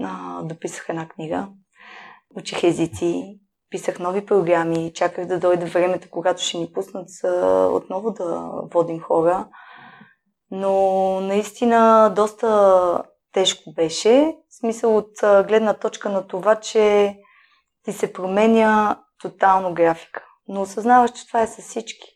а, 0.04 0.42
дописах 0.44 0.90
една 0.90 1.08
книга, 1.08 1.48
учих 2.36 2.64
езици, 2.64 3.40
писах 3.70 4.00
нови 4.00 4.26
програми, 4.26 4.92
чаках 4.94 5.26
да 5.26 5.40
дойде 5.40 5.66
времето, 5.66 6.08
когато 6.12 6.42
ще 6.42 6.58
ни 6.58 6.72
пуснат 6.74 7.10
за 7.10 7.68
отново 7.74 8.12
да 8.12 8.52
водим 8.74 9.00
хора. 9.00 9.48
Но 10.52 10.72
наистина 11.22 12.12
доста 12.16 13.04
тежко 13.34 13.74
беше. 13.74 14.36
В 14.50 14.56
смисъл 14.56 14.98
от 14.98 15.12
гледна 15.22 15.74
точка 15.74 16.10
на 16.10 16.28
това, 16.28 16.56
че 16.56 17.16
ти 17.84 17.94
се 17.94 18.14
променя 18.14 19.00
тотално 19.22 19.74
графика. 19.74 20.24
Но 20.48 20.62
осъзнаваш, 20.62 21.12
че 21.12 21.28
това 21.28 21.42
е 21.42 21.48
с 21.48 21.62
всички. 21.62 22.08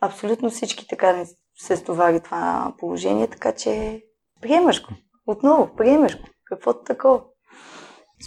Абсолютно 0.00 0.50
всички 0.50 0.86
така 0.88 1.12
не 1.12 1.26
се 1.58 1.76
стовари 1.76 2.20
това 2.20 2.74
положение, 2.78 3.26
така 3.26 3.52
че 3.52 4.02
приемаш 4.40 4.82
го. 4.82 4.88
Отново, 5.26 5.76
приемаш 5.76 6.20
го. 6.20 6.28
Каквото 6.44 6.84
такова. 6.84 7.20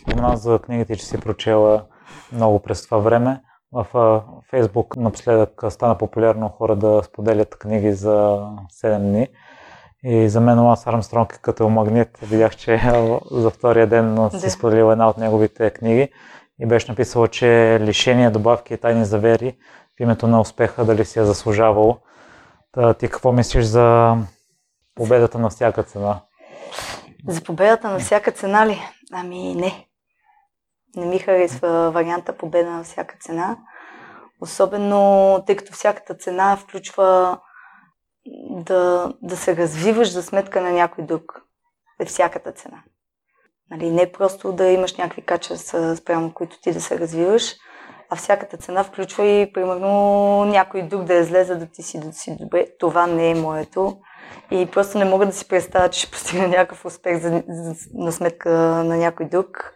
Спомена 0.02 0.38
за 0.38 0.60
книгите, 0.60 0.96
че 0.96 1.06
си 1.06 1.20
прочела 1.20 1.86
много 2.32 2.60
през 2.60 2.86
това 2.86 2.98
време. 2.98 3.42
В 3.72 4.22
Фейсбук 4.50 4.98
напоследък 4.98 5.64
стана 5.70 5.98
популярно 5.98 6.50
хора 6.50 6.76
да 6.76 7.04
споделят 7.04 7.60
книги 7.60 7.94
за 7.94 8.48
7 8.84 9.00
дни. 9.00 9.28
И 10.04 10.30
за 10.30 10.42
мен 10.42 10.60
Ланс 10.60 10.88
Армстронг 10.88 11.34
е 11.34 11.40
като 11.42 11.70
магнит. 11.70 12.18
Видях, 12.22 12.56
че 12.56 12.82
за 13.32 13.50
втория 13.50 13.88
ден 13.88 14.30
си 14.40 14.50
споделила 14.50 14.92
една 14.92 15.10
от 15.10 15.18
неговите 15.18 15.70
книги 15.70 16.10
и 16.60 16.66
беше 16.66 16.92
написала, 16.92 17.28
че 17.28 17.78
лишение, 17.82 18.30
добавки 18.30 18.74
и 18.74 18.78
тайни 18.78 19.06
завери 19.06 19.58
в 19.98 20.00
името 20.00 20.28
на 20.28 20.42
успеха 20.42 20.86
дали 20.86 21.06
си 21.06 21.20
е 21.20 21.24
заслужавал. 21.24 22.00
Та, 22.72 22.94
ти 22.94 23.10
какво 23.10 23.32
мислиш 23.32 23.66
за 23.66 24.16
победата 24.96 25.40
на 25.40 25.50
всяка 25.50 25.84
цена? 25.84 26.22
За 27.28 27.42
победата 27.42 27.90
на 27.90 28.00
всяка 28.00 28.32
цена 28.32 28.68
ли? 28.68 28.82
Ами 29.14 29.56
не. 29.56 29.88
Не 30.96 31.06
ми 31.06 31.20
харесва 31.20 31.92
варианта 31.92 32.38
победа 32.38 32.70
на 32.72 32.84
всяка 32.84 33.16
цена. 33.20 33.58
Особено 34.42 35.44
тъй 35.48 35.56
като 35.56 35.74
всяката 35.74 36.16
цена 36.16 36.58
включва 36.58 37.40
да, 38.50 39.14
да 39.22 39.38
се 39.38 39.56
развиваш 39.56 40.12
за 40.12 40.24
сметка 40.24 40.62
на 40.62 40.72
някой 40.72 41.04
друг. 41.04 41.42
Е 42.00 42.06
всяката 42.06 42.52
цена. 42.52 42.84
Нали, 43.72 43.92
не 43.92 44.12
просто 44.12 44.54
да 44.54 44.66
имаш 44.66 44.96
някакви 44.96 45.22
качества 45.22 45.96
спрямо 45.96 46.34
които 46.34 46.62
ти 46.62 46.72
да 46.72 46.82
се 46.82 47.00
развиваш, 47.00 47.56
а 48.10 48.16
всяката 48.16 48.58
цена 48.58 48.84
включва 48.84 49.26
и, 49.26 49.54
примерно, 49.54 50.46
някой 50.46 50.82
друг 50.82 51.04
да 51.04 51.14
излезе 51.14 51.56
да 51.56 51.66
ти 51.66 51.84
си, 51.84 52.00
да 52.00 52.14
си 52.14 52.38
добре. 52.40 52.66
Това 52.80 53.08
не 53.08 53.32
е 53.32 53.36
моето. 53.36 53.98
И 54.52 54.66
просто 54.72 54.98
не 54.98 55.06
мога 55.06 55.26
да 55.26 55.34
си 55.34 55.48
представя, 55.48 55.90
че 55.90 56.00
ще 56.00 56.12
постигна 56.12 56.48
някакъв 56.48 56.86
успех 56.86 57.22
за, 57.22 57.44
за, 57.48 57.76
на 57.94 58.12
сметка 58.12 58.50
на 58.84 58.98
някой 58.98 59.26
друг. 59.26 59.74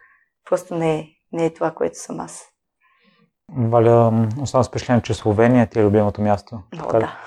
Просто 0.50 0.76
не 0.76 0.96
е, 0.96 1.08
не 1.32 1.46
е 1.46 1.54
това, 1.54 1.72
което 1.72 2.00
съм 2.00 2.20
аз. 2.20 2.44
Валя, 3.58 4.28
оставам 4.41 4.63
с 4.63 4.68
впечатление, 4.68 5.02
че 5.02 5.13
Словения 5.13 5.68
ти 5.68 5.80
е 5.80 5.84
любимото 5.84 6.22
място. 6.22 6.60
О, 6.84 7.00
да. 7.00 7.18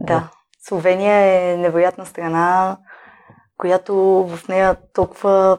Да. 0.00 0.30
Словения 0.68 1.14
е 1.14 1.56
невероятна 1.56 2.06
страна, 2.06 2.78
която 3.56 3.94
в 4.26 4.48
нея 4.48 4.76
толкова, 4.92 5.58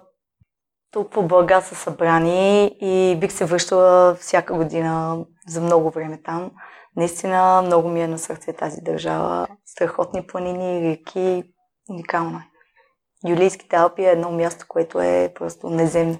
толкова 0.91 1.23
блага 1.23 1.61
са 1.61 1.75
събрани 1.75 2.65
и 2.81 3.17
бих 3.19 3.31
се 3.31 3.45
връщала 3.45 4.15
всяка 4.15 4.53
година 4.53 5.25
за 5.47 5.61
много 5.61 5.89
време 5.89 6.21
там. 6.23 6.51
Наистина 6.95 7.61
много 7.65 7.89
ми 7.89 8.01
е 8.01 8.07
на 8.07 8.19
сърце 8.19 8.53
тази 8.53 8.81
държава. 8.81 9.47
Страхотни 9.65 10.27
планини, 10.27 10.89
реки, 10.89 11.43
уникално 11.89 12.37
е. 12.37 12.49
Юлийските 13.29 13.75
Алпи 13.75 14.01
е 14.01 14.11
едно 14.11 14.31
място, 14.31 14.65
което 14.67 15.01
е 15.01 15.33
просто 15.35 15.69
неземно. 15.69 16.17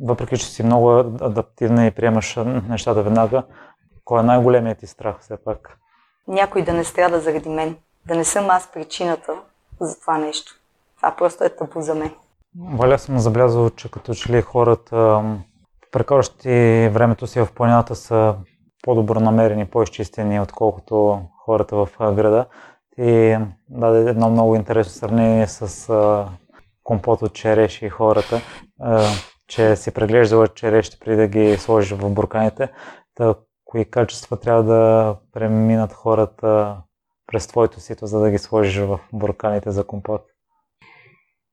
Въпреки, 0.00 0.38
че 0.38 0.46
си 0.46 0.62
много 0.62 0.90
адаптивна 0.98 1.86
и 1.86 1.90
приемаш 1.90 2.36
нещата 2.68 3.02
веднага, 3.02 3.42
кой 4.04 4.20
е 4.20 4.22
най-големият 4.22 4.78
ти 4.78 4.86
страх 4.86 5.16
все 5.20 5.36
пак? 5.44 5.78
Някой 6.28 6.62
да 6.62 6.72
не 6.72 6.84
страда 6.84 7.20
заради 7.20 7.48
мен. 7.48 7.76
Да 8.06 8.16
не 8.16 8.24
съм 8.24 8.50
аз 8.50 8.72
причината 8.72 9.32
за 9.80 10.00
това 10.00 10.18
нещо. 10.18 10.52
Това 10.96 11.16
просто 11.16 11.44
е 11.44 11.48
табу 11.48 11.80
за 11.80 11.94
мен. 11.94 12.10
Валя 12.72 12.98
съм 12.98 13.18
забелязал, 13.18 13.70
че 13.70 13.90
като 13.90 14.14
че 14.14 14.32
ли 14.32 14.42
хората, 14.42 15.22
прекаращи 15.92 16.88
времето 16.92 17.26
си 17.26 17.40
в 17.40 17.48
планината, 17.54 17.94
са 17.94 18.34
по-добро 18.82 19.20
намерени, 19.20 19.66
по-изчистени, 19.66 20.40
отколкото 20.40 21.22
хората 21.44 21.76
в 21.76 21.88
града. 21.98 22.46
Ти 22.96 23.38
даде 23.68 24.10
едно 24.10 24.30
много 24.30 24.54
интересно 24.56 24.92
сравнение 24.92 25.46
с 25.46 25.88
а, 25.90 26.28
компот 26.82 27.22
от 27.22 27.32
череши 27.32 27.86
и 27.86 27.88
хората, 27.88 28.40
а, 28.80 29.04
че 29.48 29.76
си 29.76 29.90
преглеждала 29.90 30.48
черешите 30.48 30.98
преди 31.00 31.16
да 31.16 31.26
ги 31.26 31.56
сложиш 31.56 31.92
в 31.92 32.10
бурканите. 32.10 32.68
Та, 33.14 33.34
кои 33.76 33.84
качества 33.84 34.40
трябва 34.40 34.62
да 34.62 35.16
преминат 35.32 35.92
хората 35.92 36.76
през 37.26 37.46
твоето 37.46 37.80
сито, 37.80 38.06
за 38.06 38.20
да 38.20 38.30
ги 38.30 38.38
сложиш 38.38 38.76
в 38.78 39.00
бурканите 39.12 39.70
за 39.70 39.86
компот? 39.86 40.22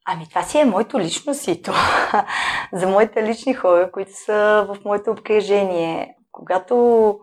Ами 0.05 0.29
това 0.29 0.43
си 0.43 0.59
е 0.59 0.65
моето 0.65 0.99
лично 0.99 1.33
сито. 1.33 1.71
за 2.73 2.88
моите 2.88 3.23
лични 3.23 3.53
хора, 3.53 3.91
които 3.91 4.12
са 4.13 4.67
в 4.69 4.77
моето 4.86 5.12
обкръжение. 5.12 6.15
Когато 6.31 7.19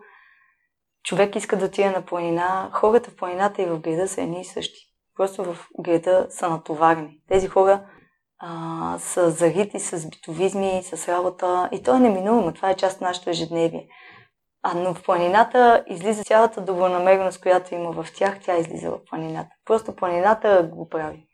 човек 1.03 1.35
иска 1.35 1.57
да 1.57 1.65
отиде 1.65 1.89
на 1.89 2.01
планина, 2.01 2.69
хората 2.73 3.11
в 3.11 3.15
планината 3.15 3.61
и 3.61 3.65
в 3.65 3.79
града 3.79 4.07
са 4.07 4.21
едни 4.21 4.41
и 4.41 4.45
същи. 4.45 4.81
Просто 5.15 5.43
в 5.43 5.67
града 5.79 6.27
са 6.29 6.49
натоварени. 6.49 7.17
Тези 7.27 7.47
хора 7.47 7.85
а, 8.39 8.95
са 8.99 9.29
зарити 9.31 9.79
с 9.79 10.09
битовизми, 10.09 10.81
с 10.83 11.07
работа 11.07 11.69
и 11.71 11.83
то 11.83 11.95
е 11.95 11.99
неминуемо. 11.99 12.53
Това 12.53 12.69
е 12.69 12.75
част 12.75 12.95
от 12.95 13.01
нашето 13.01 13.29
ежедневие. 13.29 13.87
А, 14.63 14.73
но 14.73 14.93
в 14.93 15.03
планината 15.03 15.83
излиза 15.87 16.23
цялата 16.23 16.61
добронамереност, 16.61 17.41
която 17.41 17.75
има 17.75 17.91
в 17.91 18.07
тях, 18.15 18.39
тя 18.41 18.57
излиза 18.57 18.91
в 18.91 18.99
планината. 19.09 19.49
Просто 19.65 19.95
планината 19.95 20.69
го 20.73 20.89
прави. 20.89 21.27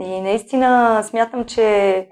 И 0.00 0.20
наистина 0.20 1.02
смятам, 1.04 1.44
че 1.44 2.08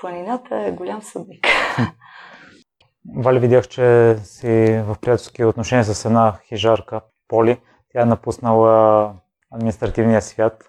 планината 0.00 0.56
е 0.56 0.72
голям 0.72 1.02
съдник. 1.02 1.46
Вали, 3.16 3.38
видях, 3.38 3.68
че 3.68 4.16
си 4.18 4.82
в 4.86 4.96
приятелски 5.00 5.44
отношения 5.44 5.84
с 5.84 6.04
една 6.04 6.38
хижарка, 6.48 7.00
Поли. 7.28 7.60
Тя 7.92 8.02
е 8.02 8.04
напуснала 8.04 9.14
административния 9.50 10.22
свят, 10.22 10.64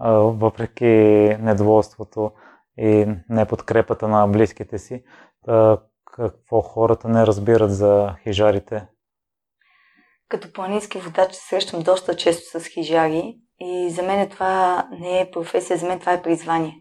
въпреки 0.00 0.84
недоволството 1.40 2.30
и 2.78 3.06
неподкрепата 3.28 4.08
на 4.08 4.26
близките 4.26 4.78
си. 4.78 5.04
Какво 6.12 6.60
хората 6.60 7.08
не 7.08 7.26
разбират 7.26 7.74
за 7.74 8.16
хижарите? 8.22 8.86
Като 10.28 10.52
планински 10.52 10.98
водач 10.98 11.34
се 11.34 11.48
срещам 11.48 11.82
доста 11.82 12.16
често 12.16 12.60
с 12.60 12.66
хижари 12.66 13.36
и 13.60 13.90
за 13.90 14.02
мен 14.02 14.28
това 14.28 14.86
не 14.90 15.20
е 15.20 15.30
професия, 15.30 15.76
за 15.76 15.86
мен 15.86 16.00
това 16.00 16.12
е 16.12 16.22
призвание. 16.22 16.74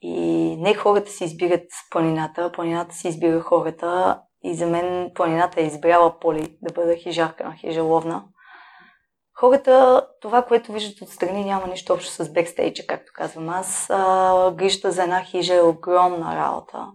И 0.00 0.56
не 0.56 0.74
хората 0.74 1.10
си 1.10 1.24
избират 1.24 1.64
планината, 1.90 2.52
планината 2.52 2.94
си 2.94 3.08
избира 3.08 3.40
хората. 3.40 4.20
И 4.42 4.54
за 4.54 4.66
мен 4.66 5.10
планината 5.14 5.60
е 5.60 5.66
избрала 5.66 6.18
Поли 6.20 6.58
да 6.62 6.72
бъда 6.72 6.96
хижарка, 6.96 7.54
хижаловна. 7.60 8.24
Хората, 9.38 10.06
това, 10.20 10.42
което 10.42 10.72
виждат 10.72 11.02
отстрани, 11.02 11.44
няма 11.44 11.66
нищо 11.66 11.92
общо 11.92 12.10
с 12.24 12.32
бекстейджа, 12.32 12.86
както 12.86 13.12
казвам 13.14 13.48
аз. 13.48 13.86
грижата 14.54 14.92
за 14.92 15.02
една 15.02 15.24
хижа 15.24 15.54
е 15.54 15.62
огромна 15.62 16.36
работа. 16.36 16.86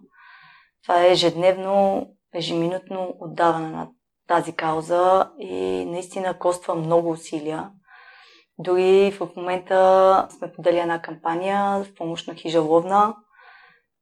Това 0.83 1.05
е 1.05 1.11
ежедневно, 1.11 2.07
ежеминутно 2.33 3.15
отдаване 3.19 3.69
на 3.69 3.89
тази 4.27 4.53
кауза 4.53 5.31
и 5.39 5.85
наистина 5.85 6.39
коства 6.39 6.75
много 6.75 7.09
усилия. 7.09 7.69
Дори 8.57 9.11
в 9.11 9.29
момента 9.35 10.27
сме 10.37 10.51
подали 10.51 10.79
една 10.79 11.01
кампания 11.01 11.83
в 11.83 11.95
помощ 11.95 12.27
на 12.27 12.35
Хижа 12.35 12.61
Ловна, 12.61 13.15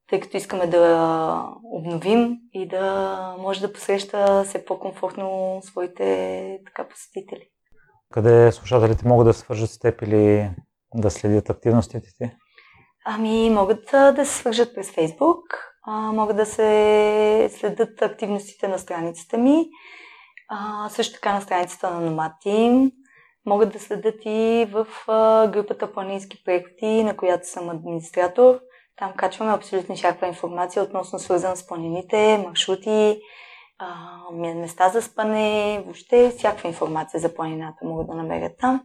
тъй 0.10 0.20
като 0.20 0.38
искаме 0.38 0.68
да 0.68 1.54
обновим 1.64 2.38
и 2.54 2.68
да 2.68 3.36
може 3.40 3.62
да 3.62 3.74
посреща 3.74 4.44
все 4.44 4.66
по-комфортно 4.66 5.60
своите 5.64 6.60
така 6.66 6.88
посетители. 6.88 7.50
Къде 8.14 8.52
слушателите 8.52 9.08
могат 9.08 9.28
да 9.28 9.34
свържат 9.34 9.70
с 9.70 9.80
теб 9.80 10.02
или 10.02 10.52
да 10.96 11.12
следят 11.12 11.50
активностите 11.50 12.10
ти? 12.18 12.32
Ами, 13.06 13.50
могат 13.50 13.86
да 13.92 14.26
се 14.26 14.38
свържат 14.38 14.76
през 14.76 14.92
Фейсбук, 14.92 15.69
могат 15.88 16.38
да 16.38 16.46
се 16.46 17.50
следят 17.54 18.02
активностите 18.02 18.68
на 18.68 18.80
страницата 18.80 19.38
ми, 19.38 19.66
а, 20.50 20.90
също 20.90 21.14
така 21.14 21.34
на 21.34 21.42
страницата 21.42 21.92
на 21.92 22.34
Team, 22.46 22.92
могат 23.46 23.72
да 23.72 23.80
следят 23.80 24.16
и 24.26 24.68
в 24.72 24.88
групата 25.52 25.94
Планински 25.94 26.44
преходи, 26.44 27.04
на 27.04 27.18
която 27.18 27.48
съм 27.48 27.70
администратор. 27.70 28.60
Там 28.96 29.14
качваме 29.18 29.54
абсолютно 29.54 29.96
всякаква 29.96 30.28
информация 30.28 30.84
относно 30.84 31.20
свързана 31.20 31.56
с 31.56 31.68
планините, 31.68 32.44
маршрути, 32.48 33.22
места 34.34 34.90
за 34.90 35.02
спане, 35.02 35.82
въобще 35.86 36.34
всякаква 36.38 36.70
информация 36.70 37.20
за 37.20 37.36
планината 37.36 37.86
могат 37.86 38.08
да 38.08 38.14
намерят 38.14 38.52
там. 38.60 38.82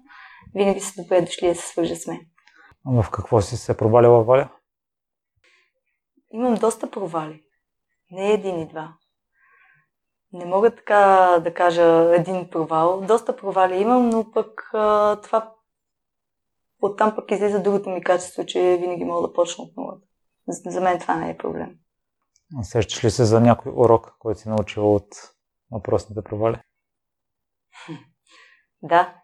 Винаги 0.55 0.81
са 0.81 1.03
добре 1.03 1.21
дошли 1.21 1.47
да 1.47 1.55
се 1.55 1.67
свържат 1.67 1.99
с 1.99 2.07
мен. 2.07 2.21
В 2.87 3.11
какво 3.11 3.41
си 3.41 3.57
се 3.57 3.77
провалила, 3.77 4.25
Валя? 4.25 4.49
Имам 6.35 6.55
доста 6.55 6.91
провали. 6.91 7.43
Не 8.11 8.33
един 8.33 8.61
и 8.61 8.69
два. 8.69 8.95
Не 10.33 10.45
мога 10.45 10.75
така 10.75 11.01
да 11.45 11.55
кажа 11.55 12.15
един 12.15 12.51
провал. 12.51 13.01
Доста 13.01 13.37
провали 13.37 13.77
имам, 13.77 14.11
но 14.11 14.31
пък 14.33 14.71
а, 14.73 15.21
това 15.21 15.53
оттам 16.83 17.15
пък 17.17 17.31
излиза 17.31 17.63
другото 17.63 17.91
ми 17.91 18.05
качество, 18.05 18.47
че 18.47 18.79
винаги 18.81 19.05
мога 19.05 19.29
да 19.29 19.33
почна 19.33 19.65
от 19.65 19.77
нулата. 19.77 20.07
За 20.49 20.81
мен 20.81 20.99
това 20.99 21.15
не 21.15 21.31
е 21.31 21.37
проблем. 21.37 21.77
Сещаш 22.63 23.05
ли 23.05 23.11
се 23.11 23.25
за 23.25 23.41
някой 23.41 23.73
урок, 23.77 24.17
който 24.19 24.41
си 24.41 24.49
научила 24.49 24.95
от 24.95 25.09
въпросните 25.71 26.23
провали? 26.23 26.61
Да, 28.83 29.15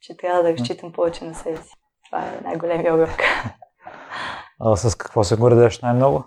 че 0.00 0.16
трябва 0.16 0.42
да 0.42 0.52
разчитам 0.52 0.92
повече 0.92 1.24
на 1.24 1.34
себе 1.34 1.62
си. 1.62 1.74
Това 2.06 2.26
е 2.26 2.40
най-големия 2.44 2.94
урок. 2.94 3.18
А 4.60 4.76
с 4.76 4.94
какво 4.94 5.24
се 5.24 5.36
гордеш 5.36 5.80
най-много? 5.80 6.24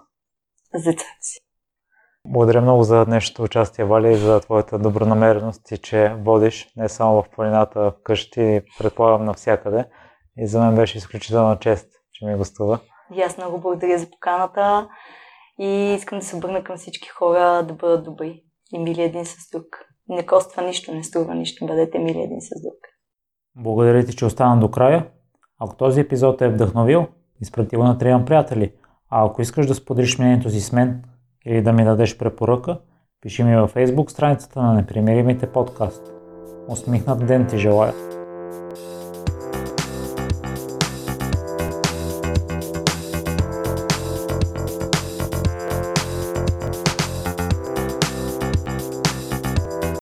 За 0.75 0.91
децата 0.91 1.17
си. 1.21 1.39
Благодаря 2.27 2.61
много 2.61 2.83
за 2.83 3.05
днешното 3.05 3.43
участие, 3.43 3.85
Вали, 3.85 4.11
и 4.11 4.15
за 4.15 4.39
твоята 4.39 4.79
добронамереност 4.79 5.71
и 5.71 5.77
че 5.77 6.15
водиш 6.19 6.67
не 6.77 6.89
само 6.89 7.21
в 7.21 7.29
планината, 7.35 7.91
вкъщи, 7.99 8.61
предполагам 8.79 9.25
навсякъде. 9.25 9.85
И 10.37 10.47
за 10.47 10.61
мен 10.61 10.75
беше 10.75 10.97
изключителна 10.97 11.59
чест, 11.59 11.87
че 12.13 12.25
ми 12.25 12.35
гостува. 12.35 12.79
И 13.15 13.21
аз 13.21 13.37
много 13.37 13.61
благодаря 13.61 13.97
за 13.97 14.09
поканата 14.09 14.89
и 15.59 15.93
искам 15.97 16.19
да 16.19 16.25
се 16.25 16.35
обърна 16.35 16.63
към 16.63 16.77
всички 16.77 17.09
хора 17.09 17.63
да 17.67 17.73
бъдат 17.73 18.03
добри 18.03 18.43
и 18.73 18.79
мили 18.79 19.01
един 19.01 19.25
с 19.25 19.35
друг. 19.51 19.65
Не 20.07 20.25
коства 20.25 20.61
нищо, 20.61 20.93
не 20.93 21.03
струва 21.03 21.35
нищо, 21.35 21.65
бъдете 21.65 21.99
мили 21.99 22.19
един 22.19 22.41
с 22.41 22.49
друг. 22.63 22.79
Благодаря 23.55 24.05
ти, 24.05 24.15
че 24.15 24.25
остана 24.25 24.59
до 24.59 24.71
края. 24.71 25.07
Ако 25.59 25.75
този 25.75 26.01
епизод 26.01 26.41
е 26.41 26.49
вдъхновил, 26.49 27.07
изпрати 27.41 27.75
го 27.75 27.83
на 27.83 27.97
трима 27.97 28.25
приятели. 28.25 28.73
А 29.15 29.25
ако 29.25 29.41
искаш 29.41 29.65
да 29.67 29.75
споделиш 29.75 30.17
мнението 30.17 30.49
си 30.49 30.61
с 30.61 30.71
мен 30.71 31.03
или 31.45 31.61
да 31.61 31.73
ми 31.73 31.83
дадеш 31.83 32.17
препоръка, 32.17 32.77
пиши 33.21 33.43
ми 33.43 33.55
във 33.55 33.73
Facebook 33.73 34.09
страницата 34.11 34.61
на 34.61 34.73
Непримиримите 34.73 35.47
подкаст. 35.47 36.11
Усмихнат 36.67 37.25
ден 37.25 37.47
ти 37.47 37.57
желая! 37.57 37.93